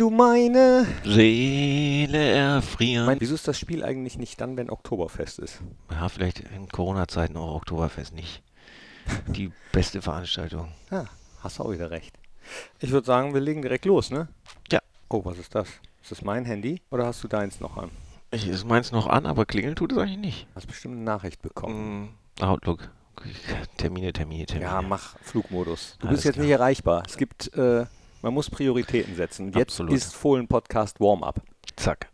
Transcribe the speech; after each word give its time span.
du 0.00 0.10
meine 0.10 0.86
Seele 1.04 2.18
erfrieren. 2.18 3.06
Mein, 3.06 3.20
wieso 3.20 3.34
ist 3.34 3.48
das 3.48 3.58
Spiel 3.58 3.84
eigentlich 3.84 4.18
nicht 4.18 4.40
dann, 4.40 4.56
wenn 4.56 4.70
Oktoberfest 4.70 5.38
ist? 5.38 5.60
Ja, 5.90 6.08
vielleicht 6.08 6.40
in 6.40 6.68
Corona-Zeiten 6.68 7.36
auch 7.36 7.54
Oktoberfest 7.56 8.14
nicht. 8.14 8.42
Die 9.28 9.52
beste 9.72 10.02
Veranstaltung. 10.02 10.72
Ja, 10.90 11.06
hast 11.40 11.60
auch 11.60 11.70
wieder 11.70 11.90
recht. 11.90 12.18
Ich 12.80 12.90
würde 12.90 13.06
sagen, 13.06 13.34
wir 13.34 13.40
legen 13.40 13.62
direkt 13.62 13.84
los, 13.84 14.10
ne? 14.10 14.28
Ja. 14.70 14.80
Oh, 15.08 15.24
was 15.24 15.38
ist 15.38 15.54
das? 15.54 15.68
Ist 16.02 16.10
das 16.10 16.22
mein 16.22 16.44
Handy 16.44 16.80
oder 16.90 17.06
hast 17.06 17.22
du 17.24 17.28
deins 17.28 17.60
noch 17.60 17.76
an? 17.76 17.90
Ich 18.30 18.46
ist 18.46 18.64
meins 18.64 18.92
noch 18.92 19.06
an, 19.06 19.24
aber 19.24 19.46
klingeln 19.46 19.76
tut 19.76 19.92
es 19.92 19.98
eigentlich 19.98 20.18
nicht. 20.18 20.46
Hast 20.54 20.66
bestimmt 20.66 20.96
eine 20.96 21.04
Nachricht 21.04 21.42
bekommen. 21.42 22.10
Mm, 22.38 22.42
Outlook. 22.42 22.90
Termine, 23.76 24.12
Termine, 24.12 24.46
Termine. 24.46 24.70
Ja, 24.70 24.82
mach 24.82 25.16
Flugmodus. 25.22 25.96
Du 25.98 26.08
Alles 26.08 26.18
bist 26.18 26.24
jetzt 26.26 26.34
klar. 26.34 26.44
nicht 26.44 26.52
erreichbar. 26.52 27.02
Es 27.06 27.16
gibt, 27.16 27.52
äh, 27.56 27.86
man 28.26 28.34
muss 28.34 28.50
Prioritäten 28.50 29.14
setzen. 29.14 29.46
Und 29.46 29.54
Jetzt 29.56 29.74
Absolut. 29.74 29.92
ist 29.92 30.12
Fohlen-Podcast 30.16 30.98
Warm-up. 30.98 31.40
Zack. 31.76 32.10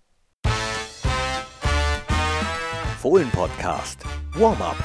Fohlen-Podcast 3.00 4.04
Warm-up. 4.34 4.76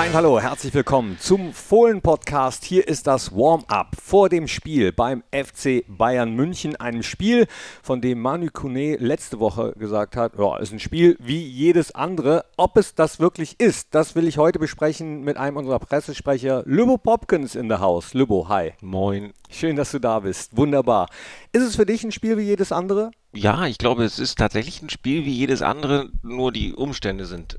Und 0.00 0.14
hallo, 0.14 0.40
herzlich 0.40 0.72
willkommen 0.72 1.18
zum 1.20 1.52
Fohlen-Podcast. 1.52 2.64
Hier 2.64 2.88
ist 2.88 3.06
das 3.06 3.32
Warm-up 3.32 3.94
vor 4.02 4.30
dem 4.30 4.48
Spiel 4.48 4.92
beim 4.92 5.22
FC 5.30 5.84
Bayern 5.86 6.34
München. 6.34 6.74
Einem 6.76 7.02
Spiel, 7.02 7.46
von 7.82 8.00
dem 8.00 8.18
Manu 8.18 8.48
Kone 8.50 8.96
letzte 8.96 9.40
Woche 9.40 9.74
gesagt 9.78 10.16
hat, 10.16 10.32
ja, 10.38 10.56
ist 10.56 10.72
ein 10.72 10.80
Spiel 10.80 11.18
wie 11.20 11.44
jedes 11.44 11.94
andere. 11.94 12.46
Ob 12.56 12.78
es 12.78 12.94
das 12.94 13.20
wirklich 13.20 13.60
ist, 13.60 13.88
das 13.94 14.14
will 14.16 14.26
ich 14.26 14.38
heute 14.38 14.58
besprechen 14.58 15.20
mit 15.20 15.36
einem 15.36 15.58
unserer 15.58 15.78
Pressesprecher, 15.78 16.62
Lübo 16.64 16.96
Popkins 16.96 17.54
in 17.54 17.68
der 17.68 17.80
Haus. 17.80 18.14
Lübo, 18.14 18.48
hi. 18.48 18.72
Moin. 18.80 19.34
Schön, 19.50 19.76
dass 19.76 19.90
du 19.90 19.98
da 19.98 20.20
bist. 20.20 20.56
Wunderbar. 20.56 21.08
Ist 21.52 21.62
es 21.62 21.76
für 21.76 21.86
dich 21.86 22.02
ein 22.04 22.12
Spiel 22.12 22.38
wie 22.38 22.44
jedes 22.44 22.72
andere? 22.72 23.10
Ja, 23.34 23.66
ich 23.66 23.76
glaube, 23.76 24.04
es 24.04 24.18
ist 24.18 24.38
tatsächlich 24.38 24.80
ein 24.80 24.88
Spiel 24.88 25.26
wie 25.26 25.34
jedes 25.34 25.60
andere, 25.60 26.08
nur 26.22 26.52
die 26.52 26.72
Umstände 26.72 27.26
sind 27.26 27.58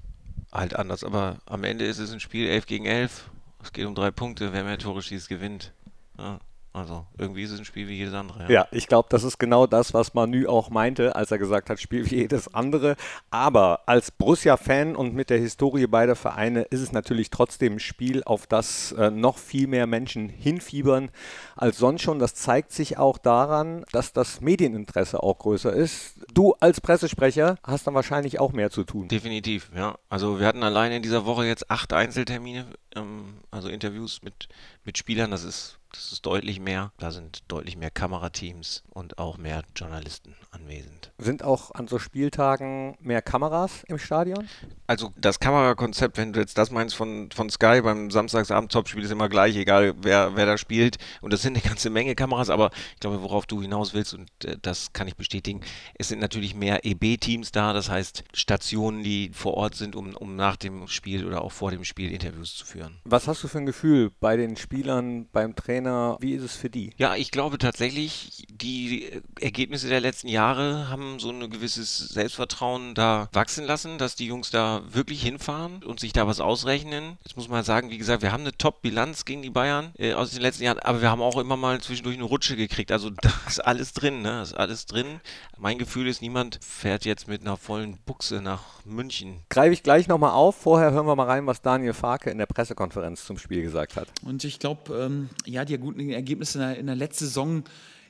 halt 0.51 0.75
anders. 0.75 1.03
Aber 1.03 1.37
am 1.45 1.63
Ende 1.63 1.85
ist 1.85 1.99
es 1.99 2.11
ein 2.11 2.19
Spiel 2.19 2.47
11 2.47 2.65
gegen 2.65 2.85
11. 2.85 3.29
Es 3.63 3.71
geht 3.71 3.85
um 3.85 3.95
drei 3.95 4.11
Punkte. 4.11 4.53
Wer 4.53 4.63
mehr 4.63 4.77
Tore 4.77 5.01
schießt, 5.01 5.29
gewinnt. 5.29 5.73
Ja, 6.17 6.39
also 6.73 7.05
irgendwie 7.17 7.43
ist 7.43 7.51
es 7.51 7.59
ein 7.59 7.65
Spiel 7.65 7.89
wie 7.89 7.95
jedes 7.95 8.13
andere. 8.13 8.51
Ja, 8.51 8.67
ich 8.71 8.87
glaube, 8.87 9.09
das 9.09 9.23
ist 9.23 9.37
genau 9.39 9.67
das, 9.67 9.93
was 9.93 10.13
Manu 10.13 10.47
auch 10.47 10.69
meinte, 10.69 11.15
als 11.15 11.29
er 11.29 11.37
gesagt 11.37 11.69
hat, 11.69 11.81
Spiel 11.81 12.09
wie 12.09 12.15
jedes 12.15 12.53
andere. 12.53 12.95
Aber 13.29 13.81
als 13.87 14.11
Borussia-Fan 14.11 14.95
und 14.95 15.13
mit 15.13 15.29
der 15.29 15.37
Historie 15.37 15.87
beider 15.87 16.15
Vereine 16.15 16.61
ist 16.63 16.79
es 16.79 16.93
natürlich 16.93 17.29
trotzdem 17.29 17.73
ein 17.73 17.79
Spiel, 17.79 18.23
auf 18.23 18.47
das 18.47 18.93
äh, 18.93 19.11
noch 19.11 19.37
viel 19.37 19.67
mehr 19.67 19.85
Menschen 19.85 20.29
hinfiebern 20.29 21.09
als 21.57 21.77
sonst 21.77 22.03
schon. 22.03 22.19
Das 22.19 22.35
zeigt 22.35 22.71
sich 22.71 22.97
auch 22.97 23.17
daran, 23.17 23.83
dass 23.91 24.13
das 24.13 24.39
Medieninteresse 24.39 25.21
auch 25.21 25.39
größer 25.39 25.73
ist. 25.73 26.15
Du 26.33 26.53
als 26.61 26.79
Pressesprecher 26.79 27.57
hast 27.63 27.85
dann 27.87 27.95
wahrscheinlich 27.95 28.39
auch 28.39 28.53
mehr 28.53 28.69
zu 28.69 28.85
tun. 28.85 29.09
Definitiv, 29.09 29.71
ja. 29.75 29.97
Also 30.09 30.39
wir 30.39 30.47
hatten 30.47 30.63
alleine 30.63 30.95
in 30.95 31.03
dieser 31.03 31.25
Woche 31.25 31.45
jetzt 31.45 31.69
acht 31.69 31.91
Einzeltermine, 31.91 32.65
ähm, 32.95 33.35
also 33.51 33.69
Interviews 33.69 34.21
mit, 34.21 34.47
mit 34.83 34.97
Spielern. 34.97 35.31
Das 35.31 35.43
ist, 35.43 35.79
das 35.91 36.11
ist 36.11 36.25
deutlich 36.25 36.59
mehr. 36.59 36.91
Da 36.97 37.11
sind 37.11 37.43
deutlich 37.47 37.77
mehr 37.77 37.91
Kamerateams 37.91 38.83
und 38.89 39.17
auch 39.17 39.37
mehr 39.37 39.63
Journalisten 39.75 40.35
anwesend. 40.51 41.11
Sind 41.17 41.43
auch 41.43 41.71
an 41.71 41.87
so 41.87 41.99
Spieltagen 41.99 42.97
mehr 42.99 43.21
Kameras 43.21 43.83
im 43.87 43.97
Stadion? 43.97 44.47
Also 44.87 45.13
das 45.17 45.39
Kamerakonzept, 45.39 46.17
wenn 46.17 46.33
du 46.33 46.39
jetzt 46.39 46.57
das 46.57 46.71
meinst 46.71 46.95
von, 46.95 47.29
von 47.31 47.49
Sky 47.49 47.81
beim 47.81 48.11
Samstagsabend-Topspiel, 48.11 49.03
ist 49.03 49.11
immer 49.11 49.29
gleich, 49.29 49.55
egal 49.55 49.93
wer, 50.01 50.35
wer 50.35 50.45
da 50.45 50.57
spielt. 50.57 50.97
Und 51.21 51.31
das 51.33 51.41
sind 51.41 51.55
eine 51.55 51.63
ganze 51.67 51.89
Menge 51.89 52.15
Kameras, 52.15 52.49
aber 52.49 52.71
ich 52.93 52.99
glaube, 52.99 53.21
worauf 53.21 53.45
du 53.45 53.61
hinaus 53.61 53.93
willst, 53.93 54.13
und 54.13 54.29
äh, 54.43 54.57
das 54.61 54.93
kann 54.93 55.07
ich 55.07 55.15
bestätigen, 55.15 55.61
es 55.95 56.09
sind 56.09 56.19
natürlich 56.19 56.55
mehr 56.55 56.85
EB-Teams 56.85 57.51
da, 57.51 57.73
das 57.73 57.89
heißt 57.89 58.23
Stationen, 58.33 59.03
die 59.03 59.31
vor 59.33 59.53
Ort 59.55 59.75
sind, 59.75 59.95
um, 59.95 60.15
um 60.15 60.35
nach 60.35 60.57
dem 60.57 60.87
Spiel 60.87 61.25
oder 61.25 61.41
auch 61.41 61.51
vor 61.51 61.71
dem 61.71 61.83
Spiel 61.83 62.11
Interviews 62.11 62.55
zu 62.55 62.65
führen. 62.65 62.80
Was 63.03 63.27
hast 63.27 63.43
du 63.43 63.47
für 63.47 63.59
ein 63.59 63.65
Gefühl 63.65 64.11
bei 64.19 64.37
den 64.37 64.57
Spielern, 64.57 65.27
beim 65.31 65.55
Trainer? 65.55 66.17
Wie 66.19 66.33
ist 66.33 66.43
es 66.43 66.55
für 66.55 66.69
die? 66.69 66.91
Ja, 66.97 67.15
ich 67.15 67.31
glaube 67.31 67.57
tatsächlich, 67.57 68.45
die 68.49 69.21
Ergebnisse 69.39 69.89
der 69.89 70.01
letzten 70.01 70.27
Jahre 70.27 70.89
haben 70.89 71.19
so 71.19 71.29
ein 71.29 71.49
gewisses 71.49 71.97
Selbstvertrauen 72.09 72.93
da 72.95 73.29
wachsen 73.33 73.65
lassen, 73.65 73.97
dass 73.97 74.15
die 74.15 74.27
Jungs 74.27 74.51
da 74.51 74.81
wirklich 74.87 75.21
hinfahren 75.23 75.83
und 75.83 75.99
sich 75.99 76.13
da 76.13 76.27
was 76.27 76.39
ausrechnen. 76.39 77.17
Jetzt 77.23 77.37
muss 77.37 77.49
man 77.49 77.63
sagen, 77.63 77.89
wie 77.89 77.97
gesagt, 77.97 78.21
wir 78.21 78.31
haben 78.31 78.41
eine 78.41 78.57
Top-Bilanz 78.57 79.25
gegen 79.25 79.41
die 79.41 79.49
Bayern 79.49 79.91
äh, 79.97 80.13
aus 80.13 80.31
den 80.31 80.41
letzten 80.41 80.63
Jahren, 80.63 80.79
aber 80.79 81.01
wir 81.01 81.09
haben 81.09 81.21
auch 81.21 81.37
immer 81.37 81.57
mal 81.57 81.79
zwischendurch 81.81 82.15
eine 82.15 82.25
Rutsche 82.25 82.55
gekriegt. 82.55 82.91
Also 82.91 83.09
da 83.09 83.31
ist 83.47 83.59
alles 83.59 83.93
drin, 83.93 84.21
ne? 84.21 84.31
Da 84.31 84.41
ist 84.41 84.53
alles 84.53 84.85
drin. 84.85 85.19
Mein 85.57 85.77
Gefühl 85.77 86.07
ist, 86.07 86.21
niemand 86.21 86.59
fährt 86.63 87.05
jetzt 87.05 87.27
mit 87.27 87.41
einer 87.41 87.57
vollen 87.57 87.97
Buchse 88.05 88.41
nach 88.41 88.83
München. 88.85 89.41
Greife 89.49 89.73
ich 89.73 89.83
gleich 89.83 90.07
nochmal 90.07 90.31
auf. 90.31 90.55
Vorher 90.55 90.91
hören 90.91 91.05
wir 91.05 91.15
mal 91.15 91.27
rein, 91.27 91.45
was 91.45 91.61
Daniel 91.61 91.93
Farke 91.93 92.29
in 92.29 92.37
der 92.37 92.45
Pressekonferenz 92.71 93.25
zum 93.25 93.37
Spiel 93.37 93.61
gesagt 93.61 93.95
hat. 93.95 94.07
Und 94.23 94.43
ich 94.43 94.59
glaube, 94.59 94.95
ähm, 94.95 95.29
ja, 95.45 95.65
die 95.65 95.77
guten 95.77 96.09
Ergebnisse 96.09 96.57
in 96.57 96.63
der, 96.63 96.77
in 96.77 96.85
der 96.87 96.95
letzten 96.95 97.25
Saison 97.25 97.63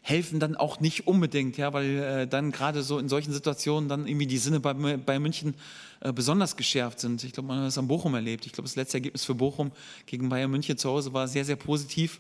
helfen 0.04 0.40
dann 0.40 0.56
auch 0.56 0.80
nicht 0.80 1.08
unbedingt, 1.08 1.58
ja, 1.58 1.74
weil 1.74 1.98
äh, 1.98 2.28
dann 2.28 2.52
gerade 2.52 2.82
so 2.82 2.98
in 2.98 3.08
solchen 3.08 3.34
Situationen 3.34 3.88
dann 3.88 4.08
irgendwie 4.08 4.26
die 4.26 4.40
Sinne 4.40 4.60
bei, 4.60 4.74
bei 4.74 5.20
München 5.20 5.56
äh, 6.00 6.12
besonders 6.12 6.56
geschärft 6.56 7.00
sind. 7.00 7.24
Ich 7.24 7.34
glaube, 7.34 7.48
man 7.48 7.60
hat 7.60 7.68
das 7.68 7.78
am 7.78 7.88
Bochum 7.88 8.16
erlebt. 8.16 8.46
Ich 8.46 8.52
glaube, 8.52 8.68
das 8.68 8.76
letzte 8.76 8.98
Ergebnis 8.98 9.26
für 9.26 9.36
Bochum 9.36 9.72
gegen 10.06 10.30
Bayern 10.30 10.50
München 10.50 10.78
zu 10.78 10.90
Hause 10.90 11.14
war 11.14 11.28
sehr, 11.28 11.46
sehr 11.46 11.56
positiv. 11.56 12.20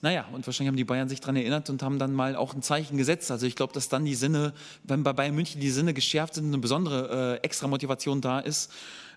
Naja, 0.00 0.26
und 0.32 0.46
wahrscheinlich 0.46 0.68
haben 0.68 0.76
die 0.76 0.84
Bayern 0.84 1.08
sich 1.08 1.20
daran 1.20 1.36
erinnert 1.36 1.68
und 1.70 1.82
haben 1.82 1.98
dann 1.98 2.14
mal 2.14 2.36
auch 2.36 2.54
ein 2.54 2.62
Zeichen 2.62 2.96
gesetzt. 2.96 3.30
Also 3.30 3.46
ich 3.46 3.56
glaube, 3.56 3.72
dass 3.72 3.88
dann 3.88 4.04
die 4.04 4.14
Sinne, 4.14 4.54
wenn 4.84 5.02
bei 5.02 5.12
Bayern 5.12 5.34
München 5.34 5.60
die 5.60 5.70
Sinne 5.70 5.92
geschärft 5.92 6.34
sind, 6.34 6.46
eine 6.46 6.58
besondere 6.58 7.38
äh, 7.42 7.44
extra 7.44 7.66
Motivation 7.66 8.20
da 8.20 8.38
ist, 8.38 8.70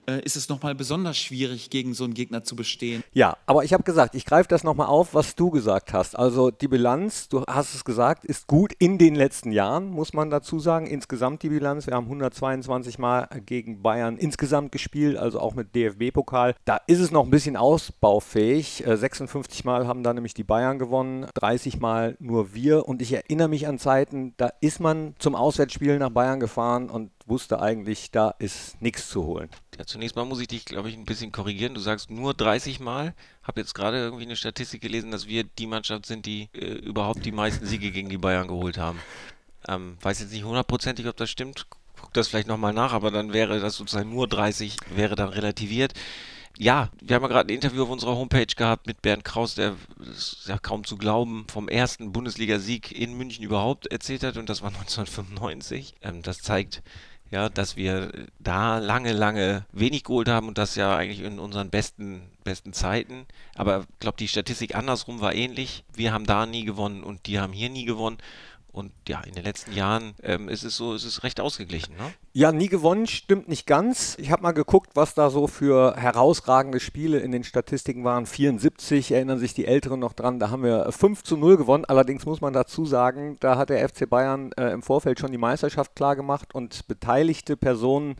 äh, 0.07 0.21
ist 0.23 0.35
es 0.35 0.49
nochmal 0.49 0.75
besonders 0.75 1.17
schwierig, 1.17 1.69
gegen 1.69 1.93
so 1.93 2.03
einen 2.03 2.13
Gegner 2.13 2.43
zu 2.43 2.55
bestehen. 2.55 3.03
Ja, 3.13 3.37
aber 3.45 3.63
ich 3.63 3.73
habe 3.73 3.83
gesagt, 3.83 4.15
ich 4.15 4.25
greife 4.25 4.49
das 4.49 4.63
nochmal 4.63 4.87
auf, 4.87 5.13
was 5.13 5.35
du 5.35 5.49
gesagt 5.49 5.93
hast. 5.93 6.17
Also 6.17 6.51
die 6.51 6.67
Bilanz, 6.67 7.29
du 7.29 7.43
hast 7.47 7.75
es 7.75 7.83
gesagt, 7.83 8.25
ist 8.25 8.47
gut 8.47 8.73
in 8.79 8.97
den 8.97 9.15
letzten 9.15 9.51
Jahren, 9.51 9.89
muss 9.89 10.13
man 10.13 10.29
dazu 10.29 10.59
sagen. 10.59 10.87
Insgesamt 10.87 11.43
die 11.43 11.49
Bilanz. 11.49 11.87
Wir 11.87 11.95
haben 11.95 12.05
122 12.05 12.99
Mal 12.99 13.27
gegen 13.45 13.81
Bayern 13.81 14.17
insgesamt 14.17 14.71
gespielt, 14.71 15.17
also 15.17 15.39
auch 15.39 15.53
mit 15.53 15.75
DFB-Pokal. 15.75 16.55
Da 16.65 16.79
ist 16.87 16.99
es 16.99 17.11
noch 17.11 17.25
ein 17.25 17.31
bisschen 17.31 17.57
ausbaufähig. 17.57 18.85
Äh, 18.85 18.97
56 18.97 19.65
Mal 19.65 19.87
haben 19.87 20.03
da 20.03 20.13
nämlich 20.13 20.33
die 20.33 20.43
Bayern 20.43 20.79
gewonnen, 20.79 21.27
30 21.35 21.79
Mal 21.79 22.15
nur 22.19 22.53
wir. 22.53 22.87
Und 22.87 23.01
ich 23.01 23.13
erinnere 23.13 23.47
mich 23.47 23.67
an 23.67 23.79
Zeiten, 23.79 24.33
da 24.37 24.51
ist 24.61 24.79
man 24.79 25.15
zum 25.19 25.35
Auswärtsspiel 25.35 25.99
nach 25.99 26.09
Bayern 26.09 26.39
gefahren 26.39 26.89
und 26.89 27.11
wusste 27.27 27.61
eigentlich, 27.61 28.11
da 28.11 28.31
ist 28.39 28.81
nichts 28.81 29.09
zu 29.09 29.23
holen. 29.25 29.49
Ja, 29.77 29.85
zunächst 29.85 30.15
mal 30.15 30.25
muss 30.25 30.39
ich 30.39 30.47
dich, 30.47 30.65
glaube 30.65 30.89
ich, 30.89 30.97
ein 30.97 31.05
bisschen 31.05 31.31
korrigieren. 31.31 31.73
Du 31.73 31.79
sagst 31.79 32.09
nur 32.09 32.33
30 32.33 32.79
Mal. 32.79 33.13
Habe 33.43 33.61
jetzt 33.61 33.73
gerade 33.73 33.97
irgendwie 33.97 34.25
eine 34.25 34.35
Statistik 34.35 34.81
gelesen, 34.81 35.11
dass 35.11 35.27
wir 35.27 35.43
die 35.43 35.67
Mannschaft 35.67 36.05
sind, 36.05 36.25
die 36.25 36.49
äh, 36.53 36.73
überhaupt 36.73 37.25
die 37.25 37.31
meisten 37.31 37.65
Siege 37.65 37.91
gegen 37.91 38.09
die 38.09 38.17
Bayern 38.17 38.47
geholt 38.47 38.77
haben. 38.77 38.99
Ähm, 39.67 39.97
weiß 40.01 40.19
jetzt 40.19 40.31
nicht 40.31 40.43
hundertprozentig, 40.43 41.07
ob 41.07 41.17
das 41.17 41.29
stimmt. 41.29 41.67
Guck 41.99 42.13
das 42.13 42.27
vielleicht 42.27 42.47
nochmal 42.47 42.73
nach, 42.73 42.93
aber 42.93 43.11
dann 43.11 43.33
wäre 43.33 43.59
das 43.59 43.75
sozusagen 43.75 44.09
nur 44.09 44.27
30, 44.27 44.77
wäre 44.95 45.15
dann 45.15 45.29
relativiert. 45.29 45.93
Ja, 46.57 46.89
wir 47.01 47.15
haben 47.15 47.23
ja 47.23 47.29
gerade 47.29 47.51
ein 47.51 47.55
Interview 47.55 47.83
auf 47.83 47.89
unserer 47.89 48.15
Homepage 48.15 48.45
gehabt 48.45 48.85
mit 48.85 49.01
Bernd 49.01 49.23
Kraus, 49.23 49.55
der 49.55 49.75
ist 50.11 50.47
ja 50.47 50.57
kaum 50.57 50.83
zu 50.83 50.97
glauben 50.97 51.45
vom 51.51 51.69
ersten 51.69 52.11
Bundesligasieg 52.11 52.91
in 52.91 53.17
München 53.17 53.43
überhaupt 53.43 53.87
erzählt 53.87 54.23
hat 54.23 54.37
und 54.37 54.49
das 54.49 54.61
war 54.61 54.69
1995. 54.75 55.95
Ähm, 56.01 56.21
das 56.21 56.41
zeigt, 56.41 56.83
ja, 57.31 57.47
dass 57.47 57.77
wir 57.77 58.11
da 58.39 58.77
lange, 58.77 59.13
lange 59.13 59.65
wenig 59.71 60.03
geholt 60.03 60.27
haben 60.27 60.49
und 60.49 60.57
das 60.57 60.75
ja 60.75 60.95
eigentlich 60.95 61.21
in 61.21 61.39
unseren 61.39 61.69
besten, 61.69 62.23
besten 62.43 62.73
Zeiten. 62.73 63.25
Aber 63.55 63.85
ich 63.89 63.99
glaube, 63.99 64.17
die 64.17 64.27
Statistik 64.27 64.75
andersrum 64.75 65.21
war 65.21 65.33
ähnlich. 65.33 65.85
Wir 65.93 66.11
haben 66.11 66.25
da 66.25 66.45
nie 66.45 66.65
gewonnen 66.65 67.03
und 67.03 67.27
die 67.27 67.39
haben 67.39 67.53
hier 67.53 67.69
nie 67.69 67.85
gewonnen. 67.85 68.17
Und 68.71 68.91
ja, 69.07 69.19
in 69.21 69.33
den 69.33 69.43
letzten 69.43 69.73
Jahren 69.73 70.13
ähm, 70.23 70.47
ist 70.47 70.63
es 70.63 70.77
so, 70.77 70.93
ist 70.93 71.03
es 71.03 71.23
recht 71.23 71.41
ausgeglichen. 71.41 71.93
Ne? 71.97 72.13
Ja, 72.33 72.51
nie 72.53 72.67
gewonnen 72.69 73.05
stimmt 73.07 73.49
nicht 73.49 73.67
ganz. 73.67 74.15
Ich 74.17 74.31
habe 74.31 74.41
mal 74.43 74.53
geguckt, 74.53 74.91
was 74.93 75.13
da 75.13 75.29
so 75.29 75.47
für 75.47 75.95
herausragende 75.97 76.79
Spiele 76.79 77.19
in 77.19 77.31
den 77.33 77.43
Statistiken 77.43 78.05
waren. 78.05 78.25
74, 78.25 79.11
erinnern 79.11 79.39
sich 79.39 79.53
die 79.53 79.65
Älteren 79.65 79.99
noch 79.99 80.13
dran, 80.13 80.39
da 80.39 80.49
haben 80.49 80.63
wir 80.63 80.89
5 80.91 81.23
zu 81.23 81.35
0 81.35 81.57
gewonnen. 81.57 81.83
Allerdings 81.85 82.25
muss 82.25 82.39
man 82.39 82.53
dazu 82.53 82.85
sagen, 82.85 83.35
da 83.41 83.57
hat 83.57 83.69
der 83.69 83.87
FC 83.89 84.09
Bayern 84.09 84.51
äh, 84.53 84.69
im 84.71 84.81
Vorfeld 84.81 85.19
schon 85.19 85.31
die 85.31 85.37
Meisterschaft 85.37 85.95
klar 85.95 86.15
gemacht 86.15 86.55
und 86.55 86.87
beteiligte 86.87 87.57
Personen 87.57 88.15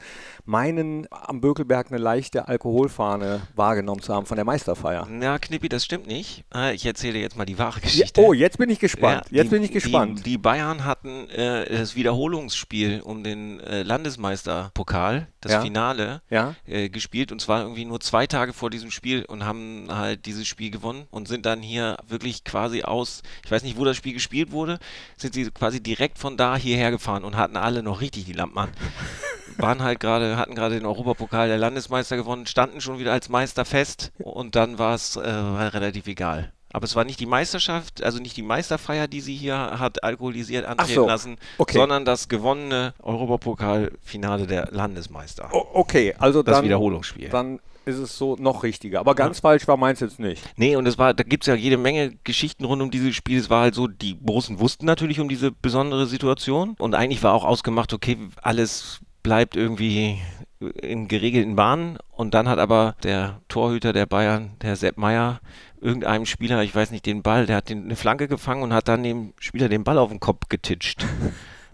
meinen 0.45 1.07
am 1.12 1.39
Bökelberg 1.39 1.88
eine 1.92 1.97
leichte 1.97 2.47
Alkoholfahne 2.50 3.42
wahrgenommen 3.56 4.01
zu 4.01 4.13
haben 4.13 4.25
von 4.25 4.36
der 4.36 4.45
Meisterfeier. 4.45 5.07
Ja, 5.21 5.39
Knippi, 5.39 5.69
das 5.69 5.86
stimmt 5.86 6.07
nicht. 6.07 6.44
Äh, 6.54 6.74
Ich 6.75 6.86
erzähle 6.86 7.19
jetzt 7.19 7.38
mal 7.38 7.45
die 7.45 7.57
wahre 7.57 7.80
Ja, 7.80 7.83
Geschichte. 7.86 8.21
oh, 8.21 8.33
jetzt 8.33 8.57
bin 8.57 8.69
ich 8.69 8.80
gespannt. 8.80 9.25
Ja, 9.30 9.38
jetzt 9.38 9.45
die, 9.47 9.56
bin 9.56 9.63
ich 9.63 9.71
gespannt. 9.71 10.19
Die, 10.19 10.24
die 10.24 10.38
Bayern 10.42 10.86
hatten 10.86 11.30
äh, 11.30 11.70
das 11.78 11.96
Wiederholungsspiel 11.96 13.02
um 13.02 13.24
den 13.24 13.60
äh, 13.60 13.84
Landesmeisterpokal, 13.84 15.28
das 15.42 15.52
Ja. 15.54 15.62
Finale, 15.62 16.22
Ja. 16.30 16.56
äh, 16.66 16.90
gespielt 16.90 17.32
und 17.32 17.40
zwar 17.42 17.62
irgendwie 17.62 17.86
nur 17.86 18.00
zwei 18.00 18.28
Tage 18.28 18.54
vor 18.54 18.70
diesem 18.70 18.92
Spiel 18.92 19.26
und 19.26 19.46
haben 19.46 19.88
halt 19.90 20.26
dieses 20.26 20.48
Spiel 20.48 20.72
gewonnen 20.72 21.08
und 21.12 21.28
sind 21.28 21.46
dann 21.46 21.62
hier 21.62 21.98
wirklich 22.08 22.44
quasi 22.44 22.84
aus, 22.84 23.22
ich 23.46 23.52
weiß 23.52 23.64
nicht, 23.64 23.78
wo 23.78 23.86
das 23.86 23.98
Spiel 23.98 24.14
gespielt 24.14 24.52
wurde, 24.52 24.80
sind 25.18 25.34
sie 25.34 25.50
quasi 25.52 25.82
direkt 25.82 26.18
von 26.18 26.38
da 26.38 26.56
hierher 26.56 26.92
gefahren 26.92 27.24
und 27.24 27.38
hatten 27.38 27.58
alle 27.58 27.84
noch 27.84 28.02
richtig 28.02 28.26
die 28.26 28.34
Lampen 28.34 28.58
an. 28.58 28.70
Waren 29.58 29.84
halt 29.84 30.00
gerade, 30.00 30.38
hatten 30.38 30.56
gerade 30.56 30.76
den 30.76 30.86
Europapokal 30.86 31.48
der 31.50 31.58
Landesmeister 31.58 32.16
gewonnen, 32.16 32.48
standen 32.48 32.80
schon 32.82 33.00
wieder 33.00 33.12
als 33.12 33.30
Meister 33.30 33.66
fest 33.66 34.12
und 34.18 34.56
dann 34.56 34.80
war 34.80 34.96
es 34.96 35.18
äh, 35.18 35.30
relativ 35.30 36.08
egal. 36.08 36.52
Aber 36.73 36.85
es 36.85 36.95
war 36.95 37.03
nicht 37.03 37.19
die 37.19 37.25
Meisterschaft, 37.25 38.03
also 38.03 38.19
nicht 38.19 38.38
die 38.38 38.41
Meisterfeier, 38.44 39.07
die 39.07 39.21
sie 39.21 39.35
hier 39.35 39.56
hat 39.56 40.03
alkoholisiert 40.03 40.65
antreten 40.65 40.94
so, 40.94 41.07
lassen, 41.07 41.38
okay. 41.57 41.77
sondern 41.77 42.06
das 42.06 42.29
gewonnene 42.29 42.94
Europapokalfinale 43.01 44.47
der 44.47 44.69
Landesmeister. 44.71 45.50
O 45.53 45.65
okay, 45.73 46.15
also 46.18 46.44
das 46.44 46.57
dann, 46.57 46.65
Wiederholungsspiel. 46.65 47.29
dann 47.29 47.59
ist 47.85 47.97
es 47.97 48.18
so 48.18 48.35
noch 48.35 48.63
richtiger. 48.63 49.00
Aber 49.00 49.15
ganz 49.15 49.39
falsch 49.39 49.68
war 49.68 49.77
meins 49.77 50.00
jetzt 50.00 50.19
nicht. 50.19 50.41
Nee, 50.56 50.75
und 50.75 50.85
es 50.88 50.97
war, 50.97 51.13
da 51.13 51.23
gibt's 51.23 51.47
ja 51.47 51.56
jede 51.56 51.77
Menge 51.77 52.13
Geschichten 52.23 52.65
rund 52.65 52.81
um 52.81 52.91
dieses 52.91 53.15
Spiel. 53.15 53.39
Es 53.39 53.50
war 53.50 53.63
halt 53.63 53.75
so, 53.75 53.88
die 53.88 54.13
Borussen 54.13 54.59
wussten 54.59 54.85
natürlich 54.85 55.19
um 55.19 55.29
diese 55.29 55.51
besondere 55.51 56.06
Situation. 56.06 56.75
Und 56.77 56.95
eigentlich 56.95 57.23
war 57.23 57.33
auch 57.33 57.44
ausgemacht, 57.44 57.94
okay, 57.94 58.18
alles 58.41 59.00
bleibt 59.23 59.56
irgendwie 59.56 60.19
in 60.59 61.07
geregelten 61.07 61.56
Bahnen. 61.56 61.97
Und 62.12 62.33
dann 62.33 62.47
hat 62.47 62.59
aber 62.59 62.95
der 63.03 63.41
Torhüter 63.47 63.94
der 63.94 64.06
Bayern, 64.06 64.51
der 64.62 64.75
Sepp 64.75 64.97
Meier, 64.97 65.39
irgendeinem 65.81 66.25
Spieler, 66.25 66.62
ich 66.63 66.74
weiß 66.74 66.92
nicht, 66.92 67.06
den 67.06 67.24
Ball, 67.24 67.45
der 67.45 67.57
hat 67.57 67.69
den, 67.69 67.86
eine 67.86 67.95
Flanke 67.95 68.28
gefangen 68.28 68.63
und 68.63 68.74
hat 68.74 68.88
dann 68.88 69.04
dem 69.04 69.33
Spieler 69.39 69.68
den 69.68 69.83
Ball 69.83 69.98
auf 69.98 70.10
den 70.10 70.19
Kopf 70.19 70.48
getitscht. 70.48 71.06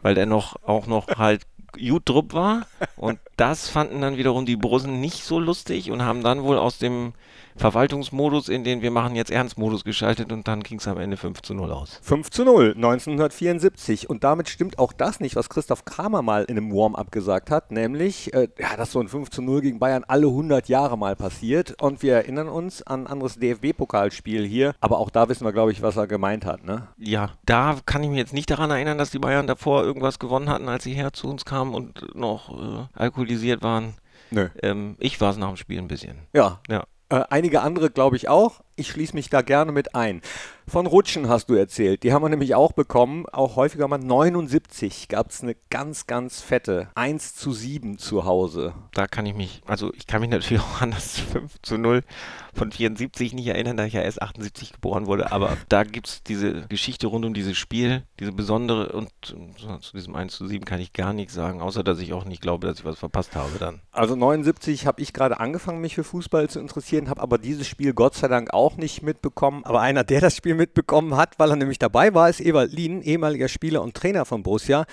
weil 0.01 0.15
der 0.15 0.25
noch, 0.25 0.55
auch 0.63 0.87
noch 0.87 1.07
halt 1.17 1.45
gut 1.77 2.03
drupp 2.05 2.33
war. 2.33 2.65
Und 2.95 3.19
das 3.35 3.69
fanden 3.69 4.01
dann 4.01 4.17
wiederum 4.17 4.45
die 4.45 4.55
Borussen 4.55 5.01
nicht 5.01 5.23
so 5.23 5.39
lustig 5.39 5.91
und 5.91 6.01
haben 6.01 6.23
dann 6.23 6.43
wohl 6.43 6.57
aus 6.57 6.77
dem 6.77 7.13
Verwaltungsmodus 7.57 8.49
in 8.49 8.63
den 8.63 8.81
wir 8.81 8.91
machen 8.91 9.15
jetzt 9.15 9.31
Ernstmodus 9.31 9.83
geschaltet 9.83 10.31
und 10.31 10.47
dann 10.47 10.61
ging 10.61 10.79
es 10.79 10.87
am 10.87 10.97
Ende 10.97 11.17
5 11.17 11.41
zu 11.41 11.53
0 11.53 11.71
aus. 11.71 11.99
5 12.03 12.29
zu 12.29 12.45
0, 12.45 12.73
1974. 12.75 14.09
Und 14.09 14.23
damit 14.23 14.49
stimmt 14.49 14.79
auch 14.79 14.93
das 14.93 15.19
nicht, 15.19 15.35
was 15.35 15.49
Christoph 15.49 15.85
Kramer 15.85 16.21
mal 16.21 16.43
in 16.43 16.57
einem 16.57 16.71
Warm-up 16.71 17.11
gesagt 17.11 17.51
hat, 17.51 17.71
nämlich, 17.71 18.33
äh, 18.33 18.47
ja, 18.59 18.75
dass 18.77 18.91
so 18.91 18.99
ein 18.99 19.07
5 19.07 19.29
zu 19.29 19.41
0 19.41 19.61
gegen 19.61 19.79
Bayern 19.79 20.03
alle 20.07 20.27
100 20.27 20.69
Jahre 20.69 20.97
mal 20.97 21.15
passiert. 21.15 21.81
Und 21.81 22.03
wir 22.03 22.13
erinnern 22.15 22.49
uns 22.49 22.81
an 22.83 23.03
ein 23.03 23.07
anderes 23.07 23.35
DFB-Pokalspiel 23.39 24.45
hier. 24.45 24.73
Aber 24.79 24.99
auch 24.99 25.09
da 25.09 25.29
wissen 25.29 25.45
wir, 25.45 25.53
glaube 25.53 25.71
ich, 25.71 25.81
was 25.81 25.97
er 25.97 26.07
gemeint 26.07 26.45
hat, 26.45 26.63
ne? 26.63 26.87
Ja, 26.97 27.31
da 27.45 27.77
kann 27.85 28.03
ich 28.03 28.09
mich 28.09 28.19
jetzt 28.19 28.33
nicht 28.33 28.49
daran 28.49 28.71
erinnern, 28.71 28.97
dass 28.97 29.11
die 29.11 29.19
Bayern 29.19 29.47
davor 29.47 29.83
irgendwas 29.83 30.19
gewonnen 30.19 30.49
hatten, 30.49 30.69
als 30.69 30.83
sie 30.83 30.93
her 30.93 31.13
zu 31.13 31.27
uns 31.27 31.45
kamen 31.45 31.73
und 31.73 32.15
noch 32.15 32.49
äh, 32.49 32.85
alkoholisiert 32.93 33.61
waren. 33.61 33.95
Nö. 34.31 34.49
Ähm, 34.61 34.95
ich 34.99 35.19
war 35.21 35.31
es 35.31 35.37
nach 35.37 35.47
dem 35.47 35.57
Spiel 35.57 35.77
ein 35.79 35.87
bisschen. 35.87 36.17
Ja. 36.33 36.59
Ja. 36.69 36.83
Äh, 37.09 37.23
einige 37.29 37.61
andere, 37.61 37.89
glaube 37.89 38.15
ich, 38.15 38.27
auch. 38.29 38.61
Ich 38.79 38.89
schließe 38.89 39.15
mich 39.15 39.31
da 39.31 39.41
gerne 39.41 39.71
mit 39.71 39.95
ein. 39.95 40.21
Von 40.67 40.85
Rutschen 40.85 41.29
hast 41.29 41.49
du 41.49 41.55
erzählt. 41.55 42.03
Die 42.03 42.13
haben 42.13 42.21
wir 42.21 42.29
nämlich 42.29 42.53
auch 42.53 42.73
bekommen. 42.73 43.25
Auch 43.25 43.55
häufiger 43.55 43.87
mal 43.87 43.97
79 43.97 45.07
gab 45.07 45.31
es 45.31 45.41
eine 45.41 45.55
ganz, 45.71 46.05
ganz 46.05 46.41
fette 46.41 46.89
1 46.93 47.35
zu 47.35 47.53
7 47.53 47.97
zu 47.97 48.25
Hause. 48.25 48.75
Da 48.93 49.07
kann 49.07 49.25
ich 49.25 49.33
mich, 49.33 49.61
also 49.65 49.91
ich 49.93 50.05
kann 50.05 50.21
mich 50.21 50.29
natürlich 50.29 50.61
auch 50.61 50.81
an 50.81 50.91
das 50.91 51.17
5 51.17 51.61
zu 51.63 51.77
0 51.79 52.03
von 52.53 52.71
74 52.71 53.33
nicht 53.33 53.47
erinnern, 53.47 53.77
da 53.77 53.85
ich 53.85 53.93
ja 53.93 54.01
erst 54.01 54.21
78 54.21 54.73
geboren 54.73 55.05
wurde, 55.05 55.31
aber 55.31 55.57
da 55.69 55.83
gibt 55.83 56.07
es 56.07 56.23
diese 56.23 56.67
Geschichte 56.67 57.07
rund 57.07 57.23
um 57.23 57.33
dieses 57.33 57.55
Spiel, 57.55 58.03
diese 58.19 58.31
besondere 58.31 58.91
und 58.93 59.09
zu 59.21 59.93
diesem 59.93 60.15
1 60.15 60.35
zu 60.35 60.47
7 60.47 60.65
kann 60.65 60.81
ich 60.81 60.91
gar 60.91 61.13
nichts 61.13 61.33
sagen, 61.33 61.61
außer 61.61 61.83
dass 61.83 61.99
ich 61.99 62.13
auch 62.13 62.25
nicht 62.25 62.41
glaube, 62.41 62.67
dass 62.67 62.79
ich 62.79 62.85
was 62.85 62.99
verpasst 62.99 63.35
habe 63.35 63.57
dann. 63.59 63.79
Also 63.91 64.15
79 64.15 64.87
habe 64.87 65.01
ich 65.01 65.13
gerade 65.13 65.39
angefangen, 65.39 65.79
mich 65.79 65.95
für 65.95 66.03
Fußball 66.03 66.49
zu 66.49 66.59
interessieren, 66.59 67.09
habe 67.09 67.21
aber 67.21 67.37
dieses 67.37 67.67
Spiel 67.67 67.93
Gott 67.93 68.15
sei 68.15 68.27
Dank 68.27 68.53
auch 68.53 68.66
nicht 68.75 69.03
mitbekommen. 69.03 69.63
Aber 69.63 69.79
einer, 69.79 70.03
der 70.03 70.19
das 70.19 70.35
Spiel 70.35 70.55
mitbekommen 70.55 71.15
hat, 71.15 71.39
weil 71.39 71.51
er 71.51 71.55
nämlich 71.55 71.79
dabei 71.79 72.13
war, 72.13 72.29
ist 72.29 72.41
Ewald 72.41 72.73
Lien, 72.73 73.01
ehemaliger 73.01 73.47
Spieler 73.47 73.81
und 73.81 73.93
Trainer 73.93 74.25
von 74.25 74.43
Borussia, 74.43 74.85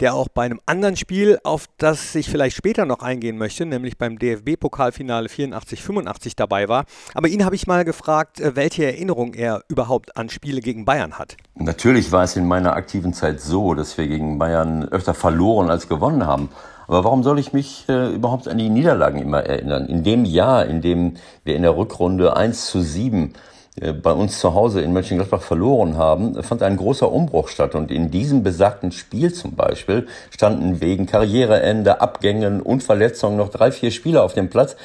der 0.00 0.14
auch 0.14 0.28
bei 0.28 0.42
einem 0.42 0.60
anderen 0.66 0.96
Spiel, 0.96 1.38
auf 1.44 1.66
das 1.78 2.14
ich 2.14 2.28
vielleicht 2.28 2.56
später 2.56 2.84
noch 2.84 3.00
eingehen 3.02 3.38
möchte, 3.38 3.64
nämlich 3.64 3.96
beim 3.96 4.18
DFB-Pokalfinale 4.18 5.28
84-85 5.28 6.32
dabei 6.36 6.68
war. 6.68 6.84
Aber 7.14 7.28
ihn 7.28 7.44
habe 7.44 7.54
ich 7.54 7.66
mal 7.66 7.84
gefragt, 7.84 8.40
äh, 8.40 8.56
welche 8.56 8.84
Erinnerung 8.84 9.32
er 9.34 9.62
überhaupt 9.68 10.16
an 10.16 10.28
Spiele 10.28 10.60
gegen 10.60 10.84
Bayern 10.84 11.18
hat. 11.18 11.36
Natürlich 11.54 12.12
war 12.12 12.24
es 12.24 12.36
in 12.36 12.46
meiner 12.46 12.74
aktiven 12.74 13.14
Zeit 13.14 13.40
so, 13.40 13.74
dass 13.74 13.96
wir 13.96 14.08
gegen 14.08 14.38
Bayern 14.38 14.84
öfter 14.88 15.14
verloren 15.14 15.70
als 15.70 15.88
gewonnen 15.88 16.26
haben. 16.26 16.50
Aber 16.86 17.04
warum 17.04 17.22
soll 17.22 17.38
ich 17.38 17.52
mich 17.52 17.84
äh, 17.88 18.08
überhaupt 18.12 18.48
an 18.48 18.58
die 18.58 18.68
Niederlagen 18.68 19.20
immer 19.20 19.42
erinnern? 19.44 19.86
In 19.86 20.02
dem 20.02 20.24
Jahr, 20.24 20.66
in 20.66 20.80
dem 20.80 21.14
wir 21.44 21.56
in 21.56 21.62
der 21.62 21.76
Rückrunde 21.76 22.36
1 22.36 22.66
zu 22.66 22.80
7 22.80 23.34
äh, 23.80 23.92
bei 23.92 24.12
uns 24.12 24.38
zu 24.38 24.54
Hause 24.54 24.82
in 24.82 24.92
Mönchengladbach 24.92 25.42
verloren 25.42 25.96
haben, 25.96 26.42
fand 26.42 26.62
ein 26.62 26.76
großer 26.76 27.10
Umbruch 27.10 27.48
statt. 27.48 27.74
Und 27.74 27.90
in 27.90 28.10
diesem 28.10 28.42
besagten 28.42 28.92
Spiel 28.92 29.32
zum 29.32 29.54
Beispiel 29.54 30.06
standen 30.30 30.80
wegen 30.80 31.06
Karriereende, 31.06 32.00
Abgängen 32.00 32.60
und 32.60 32.82
Verletzungen 32.82 33.36
noch 33.36 33.48
drei, 33.48 33.72
vier 33.72 33.90
Spieler 33.90 34.24
auf 34.24 34.34
dem 34.34 34.50
Platz, 34.50 34.76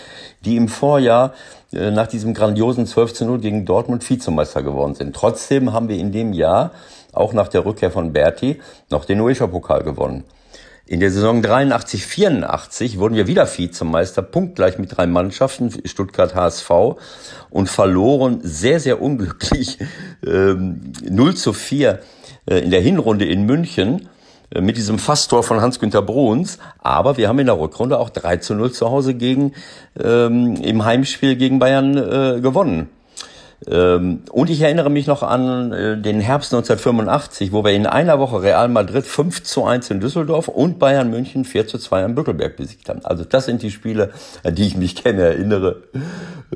die 0.46 0.56
im 0.56 0.70
Vorjahr 0.70 1.34
äh, 1.74 1.92
nach 1.92 2.08
diesem 2.08 2.34
grandiosen 2.34 2.86
12 2.86 3.14
zu 3.14 3.26
0 3.26 3.40
gegen 3.40 3.66
Dortmund 3.66 4.10
Vizemeister 4.10 4.64
geworden 4.64 4.96
sind. 4.96 5.16
Trotzdem 5.16 5.74
haben 5.74 5.90
wir 5.90 5.98
in 5.98 6.12
dem 6.12 6.32
Jahr, 6.32 6.72
auch 7.12 7.34
nach 7.34 7.48
der 7.48 7.66
Rückkehr 7.66 7.92
von 7.92 8.14
Berti, 8.14 8.62
noch 8.90 9.04
den 9.04 9.20
UEFA-Pokal 9.20 9.84
gewonnen. 9.84 10.24
In 10.88 11.01
der 11.01 11.12
Saison 11.12 11.42
83, 11.42 12.06
84 12.06 12.98
wurden 12.98 13.16
wir 13.16 13.28
wieder 13.28 13.45
Vizemeister, 13.45 14.22
punktgleich 14.22 14.78
mit 14.78 14.95
drei 14.95 15.06
Mannschaften, 15.06 15.69
Stuttgart 15.84 16.34
HSV, 16.34 16.72
und 17.50 17.68
verloren 17.68 18.39
sehr, 18.42 18.80
sehr 18.80 19.01
unglücklich 19.01 19.80
ähm, 20.25 20.94
0 21.04 21.36
zu 21.36 21.51
4 21.51 22.00
äh, 22.50 22.60
in 22.60 22.72
der 22.72 22.80
Hinrunde 22.80 23.25
in 23.25 23.45
München 23.45 24.07
äh, 24.50 24.62
mit 24.62 24.78
diesem 24.78 24.98
Fasstor 24.98 25.44
von 25.44 25.60
Hans-Günter 25.60 26.01
Bruns. 26.01 26.57
Aber 26.80 27.18
wir 27.18 27.28
haben 27.28 27.39
in 27.39 27.48
der 27.48 27.60
Rückrunde 27.60 28.00
auch 28.00 28.10
3 28.10 28.38
zu 28.38 28.56
0 28.56 28.72
zu 28.72 28.89
Hause 28.89 29.13
gegen, 29.13 29.51
ähm, 30.01 30.56
im 30.56 30.86
Heimspiel 30.86 31.36
gegen 31.36 31.60
Bayern 31.60 31.98
äh, 31.98 32.39
gewonnen. 32.39 32.88
Ähm, 33.65 34.21
und 34.31 34.50
ich 34.51 34.62
erinnere 34.62 34.92
mich 34.92 35.07
noch 35.07 35.24
an 35.24 35.71
äh, 35.71 35.98
den 35.98 36.21
Herbst 36.21 36.54
1985, 36.54 37.51
wo 37.51 37.63
wir 37.63 37.71
in 37.71 37.88
einer 37.88 38.19
Woche 38.19 38.42
Real 38.44 38.69
Madrid 38.69 39.06
5 39.06 39.44
zu 39.44 39.65
1 39.65 39.89
in 39.89 40.00
Düsseldorf 40.00 40.48
und 40.48 40.77
Bayern 40.77 41.09
München 41.09 41.44
4 41.44 41.68
zu 41.68 41.80
2 41.80 42.06
am 42.06 42.15
Bückelberg 42.15 42.56
besiegt 42.56 42.88
haben. 42.88 43.04
Also 43.04 43.24
das 43.24 43.45
sind 43.45 43.63
die 43.63 43.71
Spiele, 43.71 44.12
an 44.44 44.54
die 44.54 44.68
ich 44.68 44.77
mich 44.77 44.95
gerne 44.95 45.24
erinnere 45.24 45.81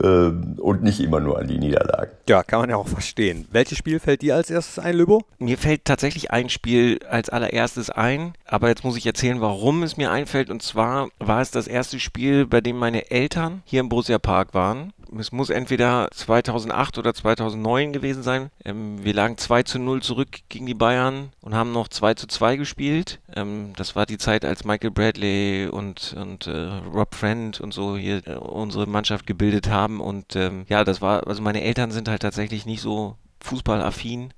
ähm, 0.01 0.57
und 0.59 0.83
nicht 0.83 1.00
immer 1.00 1.19
nur 1.19 1.39
an 1.39 1.48
die 1.48 1.57
Niederlagen. 1.57 2.12
Ja, 2.30 2.44
kann 2.44 2.59
man 2.59 2.69
ja 2.69 2.75
auch 2.75 2.88
verstehen. 2.88 3.47
Welches 3.51 3.80
Spiel 3.80 4.00
fällt 4.00 4.21
dir 4.21 4.36
als 4.36 4.51
erstes 4.51 4.77
ein, 4.77 4.95
Löbo? 4.95 5.24
Mir 5.40 5.57
fällt 5.57 5.85
tatsächlich 5.85 6.30
ein 6.30 6.49
Spiel 6.49 6.99
als 7.09 7.30
allererstes 7.30 7.90
ein, 7.90 8.33
aber 8.45 8.69
jetzt 8.69 8.83
muss 8.83 8.95
ich 8.95 9.07
erzählen, 9.07 9.42
warum 9.42 9.81
es 9.81 9.97
mir 9.97 10.11
einfällt. 10.11 10.52
Und 10.52 10.61
zwar 10.61 11.09
war 11.18 11.42
es 11.42 11.49
das 11.49 11.68
erste 11.68 11.99
Spiel, 11.99 12.45
bei 12.45 12.61
dem 12.61 12.78
meine 12.78 13.09
Eltern 13.09 13.64
hier 13.66 13.80
im 13.80 13.90
Borussia 13.90 14.19
Park 14.19 14.54
waren. 14.54 14.94
Es 15.18 15.31
muss 15.31 15.49
entweder 15.49 16.07
2008 16.11 16.97
oder 16.97 17.13
2009 17.13 17.91
gewesen 17.91 18.23
sein. 18.23 18.49
Ähm, 18.63 19.03
wir 19.03 19.13
lagen 19.13 19.37
2 19.37 19.63
zu 19.63 19.80
0 19.80 20.01
zurück 20.01 20.30
gegen 20.47 20.65
die 20.65 20.73
Bayern 20.73 21.33
und 21.41 21.53
haben 21.53 21.73
noch 21.73 21.87
2 21.89 22.13
zu 22.13 22.27
2 22.27 22.56
gespielt. 22.56 23.19
Ähm, 23.35 23.73
das 23.75 23.95
war 23.95 24.06
die 24.06 24.18
Zeit, 24.18 24.45
als 24.45 24.63
Michael 24.63 24.91
Bradley 24.91 25.68
und, 25.68 26.15
und 26.18 26.47
äh, 26.47 26.68
Rob 26.94 27.15
Friend 27.15 27.59
und 27.59 27.73
so 27.73 27.97
hier 27.97 28.25
äh, 28.25 28.35
unsere 28.35 28.87
Mannschaft 28.87 29.27
gebildet 29.27 29.69
haben. 29.69 29.99
Und 29.99 30.35
ähm, 30.35 30.65
ja, 30.69 30.83
das 30.83 31.01
war, 31.01 31.27
also 31.27 31.41
meine 31.41 31.61
Eltern 31.61 31.91
sind 31.91 32.07
halt 32.07 32.21
tatsächlich 32.21 32.65
nicht 32.65 32.81
so 32.81 33.18
fußballaffin 33.41 34.33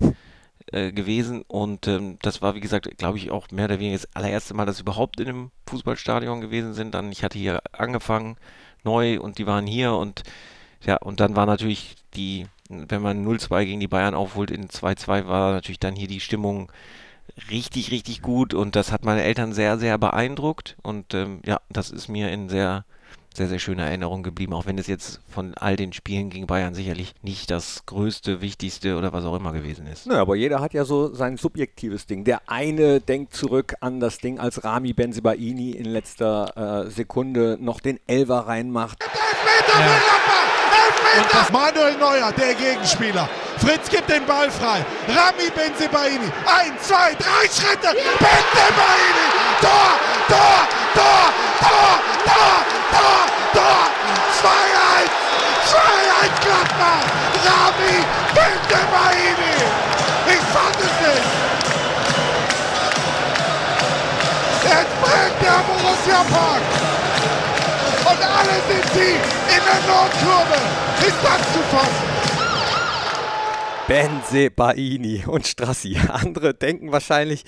äh, 0.71 0.91
gewesen 0.91 1.43
und 1.47 1.87
ähm, 1.87 2.17
das 2.21 2.41
war 2.41 2.55
wie 2.55 2.61
gesagt, 2.61 2.97
glaube 2.97 3.17
ich 3.17 3.31
auch 3.31 3.51
mehr 3.51 3.65
oder 3.65 3.79
weniger 3.79 3.97
das 3.97 4.15
allererste 4.15 4.53
Mal, 4.53 4.65
dass 4.65 4.77
sie 4.77 4.83
überhaupt 4.83 5.19
in 5.19 5.27
einem 5.27 5.51
Fußballstadion 5.67 6.41
gewesen 6.41 6.73
sind. 6.73 6.95
Dann 6.95 7.11
ich 7.11 7.23
hatte 7.23 7.37
hier 7.37 7.61
angefangen 7.73 8.37
neu 8.83 9.19
und 9.19 9.37
die 9.37 9.45
waren 9.45 9.67
hier 9.67 9.93
und 9.93 10.23
ja 10.85 10.97
und 10.97 11.19
dann 11.19 11.35
war 11.35 11.45
natürlich 11.45 11.95
die, 12.15 12.47
wenn 12.69 13.01
man 13.01 13.25
0-2 13.25 13.65
gegen 13.65 13.79
die 13.79 13.87
Bayern 13.87 14.15
aufholt 14.15 14.51
in 14.51 14.67
2-2 14.67 15.27
war 15.27 15.53
natürlich 15.53 15.79
dann 15.79 15.95
hier 15.95 16.07
die 16.07 16.19
Stimmung 16.19 16.71
richtig 17.49 17.91
richtig 17.91 18.21
gut 18.21 18.53
und 18.53 18.75
das 18.75 18.91
hat 18.91 19.05
meine 19.05 19.23
Eltern 19.23 19.53
sehr 19.53 19.77
sehr 19.77 19.97
beeindruckt 19.97 20.75
und 20.81 21.13
ähm, 21.13 21.41
ja 21.45 21.59
das 21.69 21.89
ist 21.89 22.07
mir 22.07 22.31
in 22.31 22.49
sehr 22.49 22.85
sehr, 23.35 23.47
sehr 23.47 23.59
schöne 23.59 23.83
Erinnerung 23.83 24.23
geblieben, 24.23 24.53
auch 24.53 24.65
wenn 24.65 24.77
es 24.77 24.87
jetzt 24.87 25.19
von 25.27 25.53
all 25.55 25.75
den 25.75 25.93
Spielen 25.93 26.29
gegen 26.29 26.47
Bayern 26.47 26.73
sicherlich 26.73 27.13
nicht 27.21 27.49
das 27.49 27.85
größte, 27.85 28.41
wichtigste 28.41 28.97
oder 28.97 29.13
was 29.13 29.25
auch 29.25 29.35
immer 29.35 29.53
gewesen 29.53 29.87
ist. 29.87 30.05
Naja, 30.05 30.21
aber 30.21 30.35
jeder 30.35 30.61
hat 30.61 30.73
ja 30.73 30.85
so 30.85 31.13
sein 31.13 31.37
subjektives 31.37 32.05
Ding. 32.05 32.23
Der 32.23 32.41
eine 32.47 33.01
denkt 33.01 33.33
zurück 33.33 33.75
an 33.79 33.99
das 33.99 34.19
Ding, 34.19 34.39
als 34.39 34.63
Rami 34.63 34.93
Benzibaini 34.93 35.71
in 35.71 35.85
letzter 35.85 36.85
äh, 36.85 36.89
Sekunde 36.91 37.57
noch 37.59 37.79
den 37.79 37.99
Elfer 38.07 38.47
reinmacht. 38.47 39.03
Lamper! 39.79 40.22
Und 41.15 41.53
Manuel 41.53 41.95
Neuer, 41.97 42.31
der 42.31 42.55
Gegenspieler. 42.55 43.29
Fritz 43.59 43.89
gibt 43.89 44.09
den 44.09 44.25
Ball 44.25 44.49
frei. 44.49 44.83
Rami 45.07 45.49
Benzebaini. 45.55 46.31
Ein, 46.45 46.73
zwei, 46.81 47.13
drei 47.13 47.45
Schritte. 47.45 47.93
Benzebaini. 47.93 49.27
Tor, 49.61 49.93
Tor, 50.27 50.67
Tor, 50.95 51.29
Tor, 51.59 51.99
Tor, 52.25 52.65
Tor, 52.91 53.25
Tor. 53.53 53.89
2-1. 54.41 55.13
2-1 55.69 56.41
Gladbach. 56.43 57.05
Rami 57.45 57.95
Benzebaini. 58.33 59.55
Ich 60.27 60.43
fand 60.51 60.75
es 60.77 61.07
nicht. 61.07 61.53
Jetzt 64.63 65.01
brennt 65.01 65.41
der 65.41 65.59
Borussia 65.67 66.23
Park. 66.31 67.02
Und 68.05 68.19
alle 68.21 68.59
sind 68.67 68.93
sie 68.93 69.13
in 69.15 69.63
der 69.65 69.79
Nordkurve. 69.87 70.59
Ist 71.07 71.23
das 71.23 71.53
zu 71.53 71.59
fassen? 71.69 72.13
Benze 73.87 74.49
Baini 74.49 75.23
und 75.25 75.45
Strassi. 75.47 75.97
Andere 76.09 76.53
denken 76.53 76.91
wahrscheinlich 76.91 77.43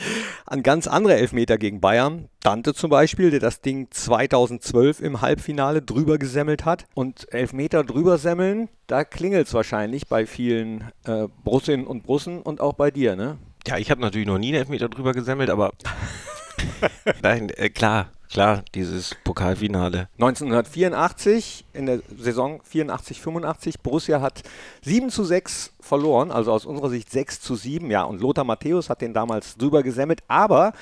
an 0.45 0.63
ganz 0.63 0.87
andere 0.87 1.15
Elfmeter 1.15 1.57
gegen 1.57 1.81
Bayern. 1.81 2.29
Dante 2.41 2.73
zum 2.73 2.89
Beispiel, 2.89 3.31
der 3.31 3.39
das 3.39 3.61
Ding 3.61 3.87
2012 3.89 5.01
im 5.01 5.21
Halbfinale 5.21 5.81
drüber 5.81 6.17
gesemmelt 6.17 6.65
hat. 6.65 6.85
Und 6.93 7.31
Elfmeter 7.33 7.83
drüber 7.83 8.17
semmeln, 8.17 8.69
da 8.87 9.03
klingelt 9.03 9.47
es 9.47 9.53
wahrscheinlich 9.53 10.07
bei 10.07 10.25
vielen 10.25 10.91
äh, 11.05 11.27
Brussinnen 11.43 11.87
und 11.87 12.03
Brussen 12.03 12.41
und 12.41 12.61
auch 12.61 12.73
bei 12.73 12.91
dir, 12.91 13.15
ne? 13.15 13.37
Ja, 13.67 13.77
ich 13.77 13.89
habe 13.89 14.01
natürlich 14.01 14.27
noch 14.27 14.37
nie 14.37 14.49
einen 14.49 14.57
Elfmeter 14.57 14.89
drüber 14.89 15.13
gesemmelt, 15.13 15.49
aber 15.49 15.71
Nein, 17.21 17.49
äh, 17.49 17.69
klar, 17.69 18.11
klar, 18.31 18.63
dieses 18.73 19.15
Pokalfinale. 19.23 20.09
1984, 20.19 21.65
in 21.73 21.85
der 21.85 21.99
Saison 22.17 22.61
84-85, 22.61 23.75
Borussia 23.81 24.21
hat 24.21 24.43
7 24.81 25.09
zu 25.09 25.23
6 25.23 25.73
verloren, 25.79 26.31
also 26.31 26.51
aus 26.51 26.65
unserer 26.65 26.89
Sicht 26.89 27.11
6 27.11 27.41
zu 27.41 27.55
7. 27.55 27.89
Ja, 27.91 28.03
und 28.03 28.21
Lothar 28.21 28.43
Matthäus 28.43 28.89
hat 28.89 29.01
den 29.01 29.13
damals 29.13 29.57
drüber 29.57 29.83
gesammelt, 29.83 30.21
aber 30.27 30.73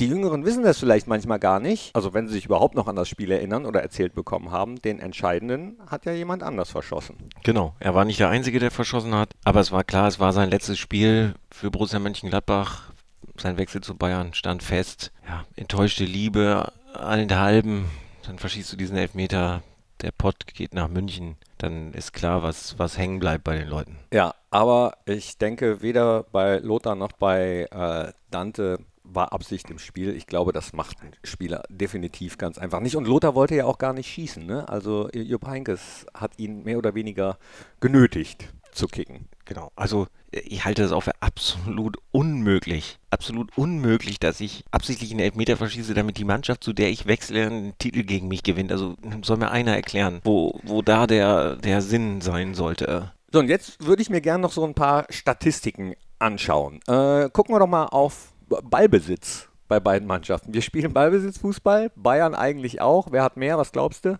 die 0.00 0.08
Jüngeren 0.08 0.44
wissen 0.44 0.62
das 0.62 0.78
vielleicht 0.78 1.06
manchmal 1.06 1.38
gar 1.38 1.60
nicht. 1.60 1.94
Also 1.94 2.14
wenn 2.14 2.28
sie 2.28 2.34
sich 2.34 2.46
überhaupt 2.46 2.74
noch 2.74 2.86
an 2.86 2.96
das 2.96 3.08
Spiel 3.08 3.30
erinnern 3.30 3.66
oder 3.66 3.82
erzählt 3.82 4.14
bekommen 4.14 4.50
haben, 4.50 4.80
den 4.80 4.98
entscheidenden 4.98 5.76
hat 5.86 6.06
ja 6.06 6.12
jemand 6.12 6.42
anders 6.42 6.70
verschossen. 6.70 7.16
Genau, 7.42 7.74
er 7.78 7.94
war 7.94 8.04
nicht 8.04 8.20
der 8.20 8.28
Einzige, 8.28 8.58
der 8.58 8.70
verschossen 8.70 9.14
hat, 9.14 9.34
aber 9.44 9.60
es 9.60 9.72
war 9.72 9.84
klar, 9.84 10.08
es 10.08 10.20
war 10.20 10.32
sein 10.32 10.50
letztes 10.50 10.78
Spiel 10.78 11.34
für 11.50 11.70
Borussia 11.70 11.98
Mönchengladbach 11.98 12.91
sein 13.36 13.56
Wechsel 13.56 13.80
zu 13.80 13.96
Bayern 13.96 14.34
stand 14.34 14.62
fest. 14.62 15.12
Ja, 15.26 15.44
enttäuschte 15.56 16.04
Liebe 16.04 16.72
allenthalben. 16.94 17.86
Dann 18.26 18.38
verschießt 18.38 18.72
du 18.72 18.76
diesen 18.76 18.96
Elfmeter. 18.96 19.62
Der 20.00 20.10
Pott 20.10 20.46
geht 20.46 20.74
nach 20.74 20.88
München. 20.88 21.36
Dann 21.58 21.92
ist 21.92 22.12
klar, 22.12 22.42
was, 22.42 22.78
was 22.78 22.98
hängen 22.98 23.20
bleibt 23.20 23.44
bei 23.44 23.56
den 23.56 23.68
Leuten. 23.68 23.98
Ja, 24.12 24.34
aber 24.50 24.96
ich 25.06 25.38
denke, 25.38 25.80
weder 25.80 26.24
bei 26.24 26.58
Lothar 26.58 26.94
noch 26.96 27.12
bei 27.12 27.68
äh, 27.70 28.12
Dante 28.30 28.78
war 29.04 29.32
Absicht 29.32 29.70
im 29.70 29.78
Spiel. 29.78 30.16
Ich 30.16 30.26
glaube, 30.26 30.52
das 30.52 30.72
macht 30.72 31.02
ein 31.02 31.12
Spieler 31.22 31.62
definitiv 31.68 32.38
ganz 32.38 32.58
einfach 32.58 32.80
nicht. 32.80 32.96
Und 32.96 33.06
Lothar 33.06 33.34
wollte 33.34 33.54
ja 33.54 33.64
auch 33.66 33.78
gar 33.78 33.92
nicht 33.92 34.08
schießen. 34.08 34.44
Ne? 34.44 34.68
Also 34.68 35.08
Jupp 35.12 35.46
Heinkes 35.46 36.06
hat 36.14 36.38
ihn 36.38 36.64
mehr 36.64 36.78
oder 36.78 36.94
weniger 36.94 37.38
genötigt 37.80 38.48
zu 38.72 38.86
kicken. 38.86 39.28
Genau. 39.44 39.70
Also 39.76 40.06
ich 40.30 40.64
halte 40.64 40.82
das 40.82 40.92
auch 40.92 41.02
für 41.02 41.20
absolut 41.20 41.98
unmöglich. 42.10 42.98
Absolut 43.10 43.56
unmöglich, 43.56 44.18
dass 44.18 44.40
ich 44.40 44.64
absichtlich 44.70 45.10
einen 45.10 45.20
Elfmeter 45.20 45.56
verschieße, 45.56 45.94
damit 45.94 46.16
die 46.16 46.24
Mannschaft, 46.24 46.64
zu 46.64 46.72
der 46.72 46.90
ich 46.90 47.06
wechsle, 47.06 47.46
einen 47.46 47.78
Titel 47.78 48.02
gegen 48.02 48.28
mich 48.28 48.42
gewinnt. 48.42 48.72
Also 48.72 48.96
soll 49.22 49.36
mir 49.36 49.50
einer 49.50 49.74
erklären, 49.74 50.20
wo, 50.24 50.58
wo 50.62 50.82
da 50.82 51.06
der, 51.06 51.56
der 51.56 51.82
Sinn 51.82 52.20
sein 52.20 52.54
sollte. 52.54 53.12
So, 53.30 53.40
und 53.40 53.48
jetzt 53.48 53.84
würde 53.84 54.02
ich 54.02 54.10
mir 54.10 54.20
gerne 54.20 54.42
noch 54.42 54.52
so 54.52 54.64
ein 54.64 54.74
paar 54.74 55.06
Statistiken 55.10 55.94
anschauen. 56.18 56.80
Äh, 56.86 57.28
gucken 57.30 57.54
wir 57.54 57.58
doch 57.58 57.66
mal 57.66 57.86
auf 57.86 58.32
Ballbesitz 58.62 59.48
bei 59.68 59.80
beiden 59.80 60.06
Mannschaften. 60.06 60.52
Wir 60.52 60.62
spielen 60.62 60.92
Ballbesitzfußball, 60.92 61.92
Bayern 61.96 62.34
eigentlich 62.34 62.80
auch. 62.80 63.08
Wer 63.10 63.22
hat 63.22 63.36
mehr? 63.36 63.58
Was 63.58 63.72
glaubst 63.72 64.04
du? 64.04 64.18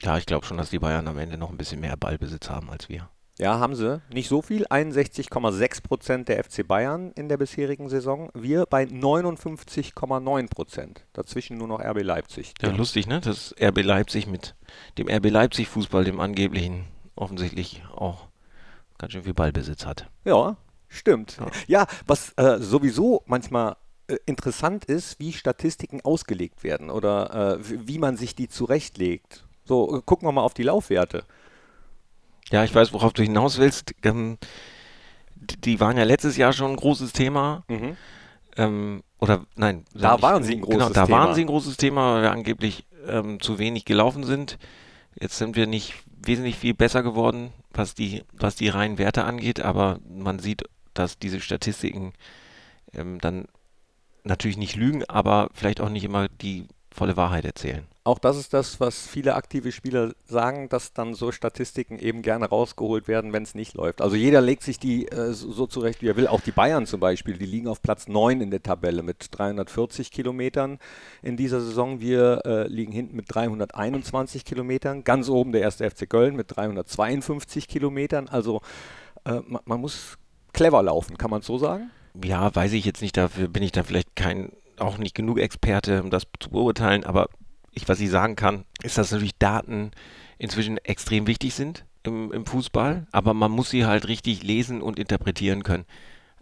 Ja, 0.00 0.18
ich 0.18 0.26
glaube 0.26 0.46
schon, 0.46 0.56
dass 0.56 0.70
die 0.70 0.78
Bayern 0.78 1.08
am 1.08 1.18
Ende 1.18 1.38
noch 1.38 1.50
ein 1.50 1.56
bisschen 1.56 1.80
mehr 1.80 1.96
Ballbesitz 1.96 2.50
haben 2.50 2.70
als 2.70 2.88
wir. 2.88 3.08
Ja, 3.38 3.58
haben 3.58 3.74
sie. 3.74 4.00
Nicht 4.12 4.28
so 4.28 4.40
viel. 4.40 4.66
61,6 4.66 5.82
Prozent 5.82 6.28
der 6.28 6.42
FC 6.42 6.66
Bayern 6.66 7.12
in 7.12 7.28
der 7.28 7.36
bisherigen 7.36 7.90
Saison. 7.90 8.30
Wir 8.34 8.64
bei 8.64 8.84
59,9 8.84 10.48
Prozent. 10.48 11.04
Dazwischen 11.12 11.58
nur 11.58 11.68
noch 11.68 11.80
RB 11.80 12.02
Leipzig. 12.02 12.54
Ja, 12.62 12.70
lustig, 12.70 13.06
ne? 13.06 13.20
Dass 13.20 13.54
RB 13.60 13.82
Leipzig 13.82 14.26
mit 14.26 14.54
dem 14.96 15.08
RB 15.08 15.30
Leipzig 15.30 15.68
Fußball, 15.68 16.04
dem 16.04 16.18
angeblichen, 16.18 16.86
offensichtlich 17.14 17.82
auch 17.94 18.28
ganz 18.96 19.12
schön 19.12 19.24
viel 19.24 19.34
Ballbesitz 19.34 19.84
hat. 19.84 20.08
Ja, 20.24 20.56
stimmt. 20.88 21.36
Ja, 21.38 21.50
ja 21.66 21.86
was 22.06 22.32
äh, 22.38 22.58
sowieso 22.58 23.22
manchmal 23.26 23.76
äh, 24.08 24.16
interessant 24.24 24.86
ist, 24.86 25.18
wie 25.20 25.34
Statistiken 25.34 26.00
ausgelegt 26.00 26.64
werden 26.64 26.88
oder 26.88 27.58
äh, 27.58 27.86
wie 27.86 27.98
man 27.98 28.16
sich 28.16 28.34
die 28.34 28.48
zurechtlegt. 28.48 29.44
So, 29.64 30.00
gucken 30.06 30.26
wir 30.26 30.32
mal 30.32 30.42
auf 30.42 30.54
die 30.54 30.62
Laufwerte. 30.62 31.24
Ja, 32.50 32.64
ich 32.64 32.74
weiß, 32.74 32.92
worauf 32.92 33.12
du 33.12 33.22
hinaus 33.22 33.58
willst. 33.58 33.94
Ähm, 34.02 34.38
die 35.64 35.80
waren 35.80 35.96
ja 35.96 36.04
letztes 36.04 36.36
Jahr 36.36 36.52
schon 36.52 36.72
ein 36.72 36.76
großes 36.76 37.12
Thema. 37.12 37.64
Mhm. 37.68 37.96
Ähm, 38.56 39.02
oder 39.18 39.44
nein, 39.56 39.84
da 39.94 40.20
waren 40.22 40.42
sie 40.42 40.54
ein 40.54 40.60
großes 40.60 40.78
genau, 40.78 40.92
da 40.92 41.06
Thema. 41.06 41.18
waren 41.18 41.34
sie 41.34 41.42
ein 41.42 41.46
großes 41.48 41.76
Thema, 41.76 42.14
weil 42.14 42.22
wir 42.22 42.32
angeblich 42.32 42.84
ähm, 43.08 43.40
zu 43.40 43.58
wenig 43.58 43.84
gelaufen 43.84 44.24
sind. 44.24 44.58
Jetzt 45.18 45.38
sind 45.38 45.56
wir 45.56 45.66
nicht 45.66 45.94
wesentlich 46.24 46.56
viel 46.56 46.74
besser 46.74 47.02
geworden, 47.02 47.52
was 47.72 47.94
die, 47.94 48.22
was 48.32 48.56
die 48.56 48.68
reinen 48.68 48.98
Werte 48.98 49.24
angeht, 49.24 49.60
aber 49.60 49.98
man 50.08 50.38
sieht, 50.38 50.64
dass 50.94 51.18
diese 51.18 51.40
Statistiken 51.40 52.12
ähm, 52.92 53.18
dann 53.20 53.46
natürlich 54.24 54.56
nicht 54.56 54.76
lügen, 54.76 55.04
aber 55.04 55.48
vielleicht 55.54 55.80
auch 55.80 55.88
nicht 55.88 56.04
immer 56.04 56.28
die 56.28 56.66
volle 56.90 57.16
Wahrheit 57.16 57.44
erzählen. 57.44 57.86
Auch 58.06 58.20
das 58.20 58.36
ist 58.36 58.54
das, 58.54 58.78
was 58.78 59.04
viele 59.04 59.34
aktive 59.34 59.72
Spieler 59.72 60.12
sagen, 60.26 60.68
dass 60.68 60.92
dann 60.92 61.14
so 61.14 61.32
Statistiken 61.32 61.98
eben 61.98 62.22
gerne 62.22 62.46
rausgeholt 62.46 63.08
werden, 63.08 63.32
wenn 63.32 63.42
es 63.42 63.56
nicht 63.56 63.74
läuft. 63.74 64.00
Also 64.00 64.14
jeder 64.14 64.40
legt 64.40 64.62
sich 64.62 64.78
die 64.78 65.08
äh, 65.08 65.32
so 65.32 65.66
zurecht, 65.66 66.02
wie 66.02 66.08
er 66.10 66.16
will. 66.16 66.28
Auch 66.28 66.40
die 66.40 66.52
Bayern 66.52 66.86
zum 66.86 67.00
Beispiel, 67.00 67.36
die 67.36 67.46
liegen 67.46 67.66
auf 67.66 67.82
Platz 67.82 68.06
9 68.06 68.42
in 68.42 68.52
der 68.52 68.62
Tabelle 68.62 69.02
mit 69.02 69.26
340 69.32 70.12
Kilometern 70.12 70.78
in 71.20 71.36
dieser 71.36 71.60
Saison. 71.60 72.00
Wir 72.00 72.42
äh, 72.44 72.68
liegen 72.68 72.92
hinten 72.92 73.16
mit 73.16 73.24
321 73.28 74.44
Kilometern. 74.44 75.02
Ganz 75.02 75.28
oben 75.28 75.50
der 75.50 75.62
erste 75.62 75.90
FC 75.90 76.08
Köln 76.08 76.36
mit 76.36 76.56
352 76.56 77.66
Kilometern. 77.66 78.28
Also 78.28 78.60
äh, 79.24 79.40
man, 79.48 79.62
man 79.64 79.80
muss 79.80 80.16
clever 80.52 80.80
laufen, 80.80 81.18
kann 81.18 81.32
man 81.32 81.42
so 81.42 81.58
sagen? 81.58 81.90
Ja, 82.22 82.54
weiß 82.54 82.72
ich 82.74 82.84
jetzt 82.84 83.02
nicht. 83.02 83.16
Dafür 83.16 83.48
bin 83.48 83.64
ich 83.64 83.72
dann 83.72 83.84
vielleicht 83.84 84.14
kein 84.14 84.52
auch 84.78 84.96
nicht 84.96 85.16
genug 85.16 85.40
Experte, 85.40 86.04
um 86.04 86.10
das 86.10 86.22
zu 86.38 86.50
beurteilen, 86.50 87.02
aber 87.02 87.30
ich, 87.76 87.88
was 87.88 88.00
ich 88.00 88.10
sagen 88.10 88.36
kann, 88.36 88.64
ist, 88.82 88.98
dass 88.98 89.12
natürlich 89.12 89.38
Daten 89.38 89.92
inzwischen 90.38 90.78
extrem 90.78 91.26
wichtig 91.26 91.54
sind 91.54 91.84
im, 92.02 92.32
im 92.32 92.46
Fußball, 92.46 93.06
aber 93.12 93.34
man 93.34 93.52
muss 93.52 93.70
sie 93.70 93.84
halt 93.84 94.08
richtig 94.08 94.42
lesen 94.42 94.82
und 94.82 94.98
interpretieren 94.98 95.62
können. 95.62 95.84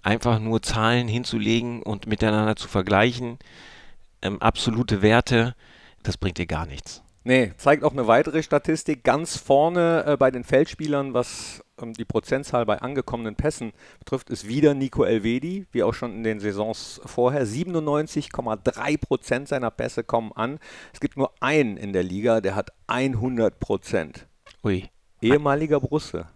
Einfach 0.03 0.39
nur 0.39 0.63
Zahlen 0.63 1.09
hinzulegen 1.09 1.83
und 1.83 2.07
miteinander 2.07 2.57
zu 2.57 2.69
vergleichen, 2.69 3.39
ähm, 4.23 4.41
absolute 4.41 5.03
Werte, 5.03 5.55
das 6.03 6.17
bringt 6.17 6.39
dir 6.39 6.47
gar 6.47 6.67
nichts. 6.67 7.04
Nee, 7.27 7.53
zeigt 7.57 7.85
auch 7.85 7.93
eine 7.93 8.07
weitere 8.07 8.43
Statistik 8.43 9.03
ganz 9.03 9.39
vorne 9.39 10.05
äh, 10.07 10.17
bei 10.19 10.31
den 10.31 10.45
Feldspielern, 10.45 11.15
was 11.15 11.65
ähm, 11.81 11.95
die 11.95 12.05
Prozentzahl 12.05 12.67
bei 12.67 12.83
angekommenen 12.83 13.35
Pässen 13.35 13.73
betrifft, 13.99 14.29
ist 14.29 14.47
wieder 14.47 14.75
Nico 14.75 15.05
Elvedi, 15.05 15.67
wie 15.73 15.83
auch 15.83 15.95
schon 15.95 16.13
in 16.13 16.23
den 16.23 16.39
Saisons 16.39 17.01
vorher. 17.07 17.47
97,3 17.47 18.99
Prozent 18.99 19.49
seiner 19.49 19.71
Pässe 19.71 20.05
kommen 20.05 20.33
an. 20.33 20.59
Es 20.93 21.01
gibt 21.01 21.17
nur 21.17 21.33
einen 21.41 21.79
in 21.79 21.95
der 21.95 22.03
Liga, 22.03 22.43
der 22.43 22.57
hat 22.57 22.73
100 22.89 23.59
Prozent. 23.59 24.27
Ui. 24.63 24.91
Ehemaliger 25.23 25.81
Brusse. 25.81 26.27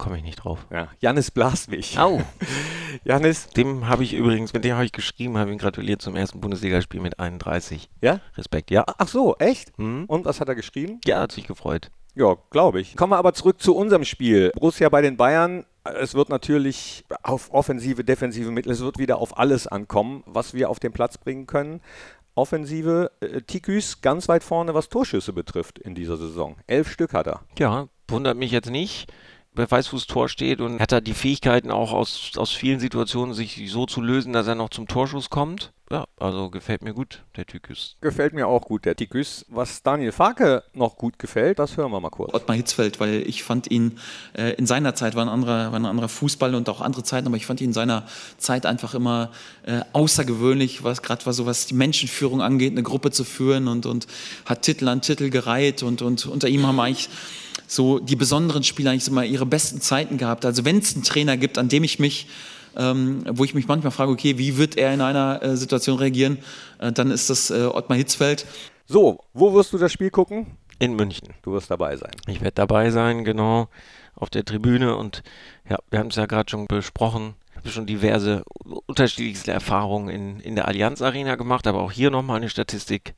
Komme 0.00 0.16
ich 0.16 0.22
nicht 0.22 0.36
drauf. 0.36 0.66
Ja, 0.70 0.88
Janis 1.00 1.30
Blaswig. 1.30 1.98
Au. 1.98 2.22
Janis. 3.04 3.48
Dem 3.48 3.86
habe 3.86 4.02
ich 4.02 4.14
übrigens, 4.14 4.54
mit 4.54 4.64
dem 4.64 4.72
habe 4.72 4.86
ich 4.86 4.92
geschrieben, 4.92 5.36
habe 5.36 5.52
ihn 5.52 5.58
gratuliert 5.58 6.00
zum 6.00 6.16
ersten 6.16 6.40
Bundesligaspiel 6.40 7.00
mit 7.02 7.20
31. 7.20 7.90
Ja? 8.00 8.20
Respekt, 8.34 8.70
ja. 8.70 8.86
Ach 8.96 9.08
so, 9.08 9.36
echt? 9.36 9.78
Mhm. 9.78 10.06
Und 10.06 10.24
was 10.24 10.40
hat 10.40 10.48
er 10.48 10.54
geschrieben? 10.54 11.02
Ja, 11.04 11.20
hat 11.20 11.32
sich 11.32 11.46
gefreut. 11.46 11.90
Ja, 12.14 12.34
glaube 12.48 12.80
ich. 12.80 12.96
Kommen 12.96 13.12
wir 13.12 13.18
aber 13.18 13.34
zurück 13.34 13.60
zu 13.60 13.76
unserem 13.76 14.06
Spiel. 14.06 14.52
Borussia 14.54 14.88
bei 14.88 15.02
den 15.02 15.18
Bayern. 15.18 15.66
Es 15.84 16.14
wird 16.14 16.30
natürlich 16.30 17.04
auf 17.22 17.52
offensive, 17.52 18.02
defensive 18.02 18.50
Mittel, 18.50 18.72
es 18.72 18.80
wird 18.80 18.96
wieder 18.96 19.18
auf 19.18 19.36
alles 19.38 19.66
ankommen, 19.66 20.22
was 20.24 20.54
wir 20.54 20.70
auf 20.70 20.80
den 20.80 20.92
Platz 20.92 21.18
bringen 21.18 21.46
können. 21.46 21.82
Offensive, 22.34 23.10
äh, 23.20 23.42
Tiküs 23.42 24.00
ganz 24.00 24.30
weit 24.30 24.44
vorne, 24.44 24.72
was 24.72 24.88
Torschüsse 24.88 25.34
betrifft 25.34 25.78
in 25.78 25.94
dieser 25.94 26.16
Saison. 26.16 26.56
Elf 26.66 26.90
Stück 26.90 27.12
hat 27.12 27.26
er. 27.26 27.42
Ja, 27.58 27.88
wundert 28.08 28.38
mich 28.38 28.50
jetzt 28.50 28.70
nicht 28.70 29.12
wer 29.60 29.70
weiß, 29.70 29.92
wo 29.92 29.96
das 29.96 30.06
Tor 30.06 30.28
steht 30.28 30.60
und 30.60 30.80
hat 30.80 30.92
er 30.92 31.00
die 31.00 31.14
Fähigkeiten 31.14 31.70
auch 31.70 31.92
aus, 31.92 32.32
aus 32.36 32.50
vielen 32.50 32.80
Situationen 32.80 33.34
sich 33.34 33.70
so 33.70 33.86
zu 33.86 34.00
lösen, 34.00 34.32
dass 34.32 34.46
er 34.46 34.54
noch 34.54 34.70
zum 34.70 34.88
Torschuss 34.88 35.30
kommt. 35.30 35.72
Ja, 35.92 36.04
also 36.20 36.50
gefällt 36.50 36.82
mir 36.82 36.94
gut, 36.94 37.24
der 37.36 37.46
Tyküs. 37.46 37.96
Gefällt 38.00 38.32
mir 38.32 38.46
auch 38.46 38.62
gut, 38.62 38.84
der 38.84 38.94
Tyküs. 38.94 39.44
Was 39.48 39.82
Daniel 39.82 40.12
Farke 40.12 40.62
noch 40.72 40.96
gut 40.96 41.18
gefällt, 41.18 41.58
das 41.58 41.76
hören 41.76 41.90
wir 41.90 41.98
mal 41.98 42.10
kurz. 42.10 42.32
Ottmar 42.32 42.56
Hitzfeld, 42.56 43.00
weil 43.00 43.24
ich 43.26 43.42
fand 43.42 43.68
ihn 43.72 43.98
äh, 44.34 44.52
in 44.54 44.66
seiner 44.66 44.94
Zeit 44.94 45.16
war 45.16 45.24
ein 45.24 45.28
anderer, 45.28 45.72
war 45.72 45.80
ein 45.80 45.86
anderer 45.86 46.08
Fußball 46.08 46.54
und 46.54 46.68
auch 46.68 46.80
andere 46.80 47.02
Zeiten, 47.02 47.26
aber 47.26 47.36
ich 47.36 47.44
fand 47.44 47.60
ihn 47.60 47.68
in 47.68 47.72
seiner 47.72 48.06
Zeit 48.38 48.66
einfach 48.66 48.94
immer 48.94 49.32
äh, 49.64 49.80
außergewöhnlich, 49.92 50.84
was 50.84 51.02
gerade 51.02 51.26
was 51.26 51.34
so 51.34 51.44
was 51.44 51.66
die 51.66 51.74
Menschenführung 51.74 52.40
angeht, 52.40 52.70
eine 52.70 52.84
Gruppe 52.84 53.10
zu 53.10 53.24
führen 53.24 53.66
und, 53.66 53.84
und 53.84 54.06
hat 54.44 54.62
Titel 54.62 54.86
an 54.86 55.02
Titel 55.02 55.28
gereiht 55.28 55.82
und, 55.82 56.02
und 56.02 56.24
unter 56.26 56.46
ihm 56.46 56.68
haben 56.68 56.76
wir 56.76 56.84
eigentlich 56.84 57.08
so 57.70 58.00
die 58.00 58.16
besonderen 58.16 58.64
Spieler 58.64 58.90
eigentlich 58.90 59.04
so 59.04 59.12
mal 59.12 59.24
ihre 59.24 59.46
besten 59.46 59.80
Zeiten 59.80 60.18
gehabt. 60.18 60.44
Also 60.44 60.64
wenn 60.64 60.78
es 60.78 60.94
einen 60.94 61.04
Trainer 61.04 61.36
gibt, 61.36 61.56
an 61.56 61.68
dem 61.68 61.84
ich 61.84 61.98
mich 61.98 62.26
ähm, 62.76 63.24
wo 63.28 63.44
ich 63.44 63.54
mich 63.54 63.66
manchmal 63.66 63.90
frage, 63.90 64.12
okay, 64.12 64.38
wie 64.38 64.56
wird 64.56 64.76
er 64.76 64.94
in 64.94 65.00
einer 65.00 65.42
äh, 65.42 65.56
Situation 65.56 65.98
reagieren, 65.98 66.38
äh, 66.78 66.92
dann 66.92 67.10
ist 67.10 67.28
das 67.28 67.50
äh, 67.50 67.64
Ottmar 67.64 67.98
Hitzfeld. 67.98 68.46
So, 68.86 69.24
wo 69.32 69.52
wirst 69.54 69.72
du 69.72 69.78
das 69.78 69.92
Spiel 69.92 70.10
gucken? 70.10 70.46
In 70.78 70.94
München. 70.94 71.28
Du 71.42 71.52
wirst 71.52 71.70
dabei 71.70 71.96
sein. 71.96 72.12
Ich 72.28 72.40
werde 72.40 72.54
dabei 72.54 72.90
sein, 72.90 73.24
genau, 73.24 73.68
auf 74.14 74.30
der 74.30 74.44
Tribüne 74.44 74.96
und 74.96 75.22
ja, 75.68 75.78
wir 75.90 75.98
haben 75.98 76.08
es 76.08 76.16
ja 76.16 76.26
gerade 76.26 76.48
schon 76.48 76.66
besprochen. 76.66 77.34
Ich 77.50 77.56
habe 77.56 77.70
schon 77.70 77.86
diverse 77.86 78.44
unterschiedlichste 78.86 79.50
Erfahrungen 79.50 80.08
in, 80.08 80.40
in 80.40 80.54
der 80.54 80.68
Allianz 80.68 81.02
Arena 81.02 81.34
gemacht, 81.34 81.66
aber 81.66 81.80
auch 81.80 81.92
hier 81.92 82.10
nochmal 82.10 82.36
eine 82.36 82.48
Statistik. 82.48 83.14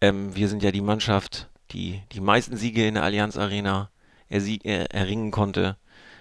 Ähm, 0.00 0.34
wir 0.36 0.48
sind 0.48 0.62
ja 0.62 0.70
die 0.70 0.80
Mannschaft, 0.80 1.48
die 1.72 2.00
die 2.12 2.20
meisten 2.20 2.56
Siege 2.56 2.86
in 2.86 2.94
der 2.94 3.02
Allianz 3.04 3.36
Arena 3.36 3.90
ersie- 4.30 4.60
er, 4.64 4.92
erringen 4.94 5.30
konnte. 5.30 5.76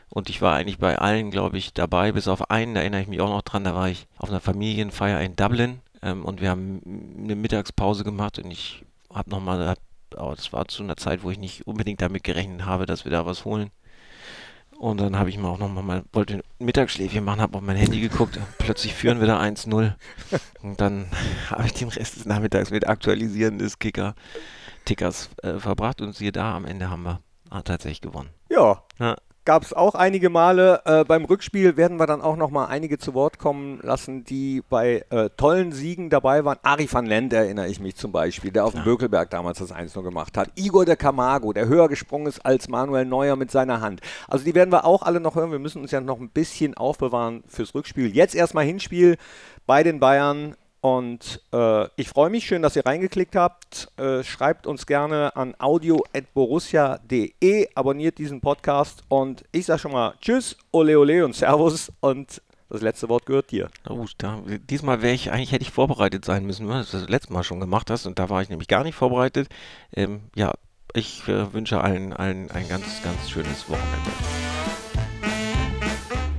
Und 0.09 0.29
ich 0.29 0.41
war 0.41 0.55
eigentlich 0.55 0.77
bei 0.77 0.97
allen, 0.97 1.31
glaube 1.31 1.57
ich, 1.57 1.73
dabei, 1.73 2.13
bis 2.13 2.27
auf 2.29 2.49
einen, 2.49 2.73
da 2.75 2.79
erinnere 2.81 3.01
ich 3.01 3.07
mich 3.07 3.19
auch 3.19 3.29
noch 3.29 3.41
dran, 3.41 3.65
da 3.65 3.75
war 3.75 3.89
ich 3.89 4.07
auf 4.17 4.29
einer 4.29 4.39
Familienfeier 4.39 5.19
in 5.21 5.35
Dublin 5.35 5.79
ähm, 6.01 6.23
und 6.23 6.39
wir 6.39 6.49
haben 6.49 6.81
eine 7.23 7.35
Mittagspause 7.35 8.05
gemacht 8.05 8.39
und 8.39 8.49
ich 8.49 8.85
habe 9.13 9.29
nochmal, 9.29 9.75
aber 10.15 10.35
das 10.35 10.53
war 10.53 10.67
zu 10.69 10.83
einer 10.83 10.95
Zeit, 10.95 11.23
wo 11.23 11.31
ich 11.31 11.37
nicht 11.39 11.67
unbedingt 11.67 12.01
damit 12.01 12.23
gerechnet 12.23 12.65
habe, 12.65 12.85
dass 12.85 13.03
wir 13.03 13.11
da 13.11 13.25
was 13.25 13.43
holen. 13.43 13.69
Und 14.77 15.01
dann 15.01 15.17
habe 15.17 15.29
ich 15.29 15.37
mir 15.39 15.47
auch 15.47 15.57
nochmal, 15.57 15.83
mal, 15.83 16.03
wollte 16.13 16.35
ein 16.35 16.43
Mittagsschläfchen 16.59 17.23
machen, 17.23 17.41
habe 17.41 17.57
auf 17.57 17.63
mein 17.63 17.77
Handy 17.77 17.99
geguckt, 17.99 18.39
plötzlich 18.59 18.93
führen 18.93 19.19
wir 19.19 19.25
da 19.27 19.41
1-0. 19.41 19.93
Und 20.61 20.79
dann 20.79 21.07
habe 21.49 21.65
ich 21.65 21.73
den 21.73 21.89
Rest 21.89 22.15
des 22.15 22.25
Nachmittags 22.25 22.69
mit 22.69 22.87
Aktualisieren 22.87 23.57
des 23.57 23.79
Kicker-Tickers 24.87 25.29
äh, 25.43 25.59
verbracht 25.59 26.01
und 26.01 26.15
siehe 26.15 26.31
da, 26.31 26.55
am 26.55 26.65
Ende 26.65 26.89
haben 26.89 27.03
wir 27.03 27.19
ah, 27.49 27.61
tatsächlich 27.61 28.01
gewonnen. 28.01 28.29
Ja, 28.49 28.83
Ja. 28.99 29.17
gab 29.45 29.63
es 29.63 29.73
auch 29.73 29.95
einige 29.95 30.29
Male. 30.29 30.81
Äh, 30.85 31.03
beim 31.05 31.25
Rückspiel 31.25 31.77
werden 31.77 31.97
wir 31.97 32.07
dann 32.07 32.21
auch 32.21 32.35
noch 32.35 32.49
mal 32.49 32.65
einige 32.65 32.97
zu 32.97 33.13
Wort 33.13 33.37
kommen 33.39 33.79
lassen, 33.81 34.23
die 34.23 34.63
bei 34.69 35.05
äh, 35.09 35.29
tollen 35.37 35.71
Siegen 35.71 36.09
dabei 36.09 36.43
waren. 36.45 36.57
Ari 36.63 36.87
van 36.91 37.05
Lent 37.05 37.33
erinnere 37.33 37.67
ich 37.67 37.79
mich 37.79 37.95
zum 37.95 38.11
Beispiel, 38.11 38.51
der 38.51 38.65
auf 38.65 38.73
dem 38.73 38.83
Bökelberg 38.83 39.29
damals 39.29 39.59
das 39.59 39.71
1 39.71 39.93
gemacht 39.93 40.37
hat. 40.37 40.49
Igor 40.55 40.85
de 40.85 40.95
Camargo, 40.95 41.53
der 41.53 41.67
höher 41.67 41.87
gesprungen 41.89 42.27
ist 42.27 42.45
als 42.45 42.67
Manuel 42.67 43.05
Neuer 43.05 43.35
mit 43.35 43.51
seiner 43.51 43.81
Hand. 43.81 44.01
Also 44.27 44.43
die 44.45 44.55
werden 44.55 44.71
wir 44.71 44.85
auch 44.85 45.03
alle 45.03 45.19
noch 45.19 45.35
hören. 45.35 45.51
Wir 45.51 45.59
müssen 45.59 45.81
uns 45.81 45.91
ja 45.91 46.01
noch 46.01 46.19
ein 46.19 46.29
bisschen 46.29 46.75
aufbewahren 46.75 47.43
fürs 47.47 47.75
Rückspiel. 47.75 48.13
Jetzt 48.15 48.35
erstmal 48.35 48.65
Hinspiel 48.65 49.17
bei 49.65 49.83
den 49.83 49.99
Bayern. 49.99 50.55
Und 50.87 51.41
äh, 51.51 51.87
ich 51.97 52.07
freue 52.07 52.29
mich, 52.29 52.45
schön, 52.45 52.61
dass 52.61 52.77
ihr 52.77 52.85
reingeklickt 52.85 53.35
habt. 53.35 53.91
Äh, 53.97 54.23
schreibt 54.23 54.65
uns 54.65 54.85
gerne 54.85 55.35
an 55.35 55.53
audio.borussia.de, 55.59 57.67
abonniert 57.75 58.17
diesen 58.17 58.39
Podcast 58.39 59.03
und 59.09 59.43
ich 59.51 59.65
sage 59.65 59.79
schon 59.79 59.91
mal 59.91 60.13
Tschüss, 60.21 60.55
Ole 60.71 60.97
Ole 60.97 61.25
und 61.25 61.35
Servus 61.35 61.91
und 61.99 62.41
das 62.69 62.81
letzte 62.81 63.09
Wort 63.09 63.25
gehört 63.25 63.51
dir. 63.51 63.69
Oh, 63.89 64.05
da, 64.17 64.41
diesmal 64.69 65.01
wäre 65.01 65.13
ich, 65.13 65.29
eigentlich 65.29 65.51
hätte 65.51 65.63
ich 65.63 65.71
vorbereitet 65.71 66.23
sein 66.23 66.45
müssen, 66.45 66.69
weil 66.69 66.85
du 66.85 66.89
das 66.89 67.09
letzte 67.09 67.33
Mal 67.33 67.43
schon 67.43 67.59
gemacht 67.59 67.91
hast 67.91 68.05
und 68.05 68.17
da 68.17 68.29
war 68.29 68.41
ich 68.41 68.47
nämlich 68.47 68.69
gar 68.69 68.85
nicht 68.85 68.95
vorbereitet. 68.95 69.49
Ähm, 69.93 70.21
ja, 70.35 70.53
ich 70.93 71.27
äh, 71.27 71.51
wünsche 71.51 71.81
allen, 71.81 72.13
allen 72.13 72.49
ein 72.49 72.69
ganz, 72.69 73.03
ganz 73.03 73.29
schönes 73.29 73.67
Wochenende. 73.67 74.11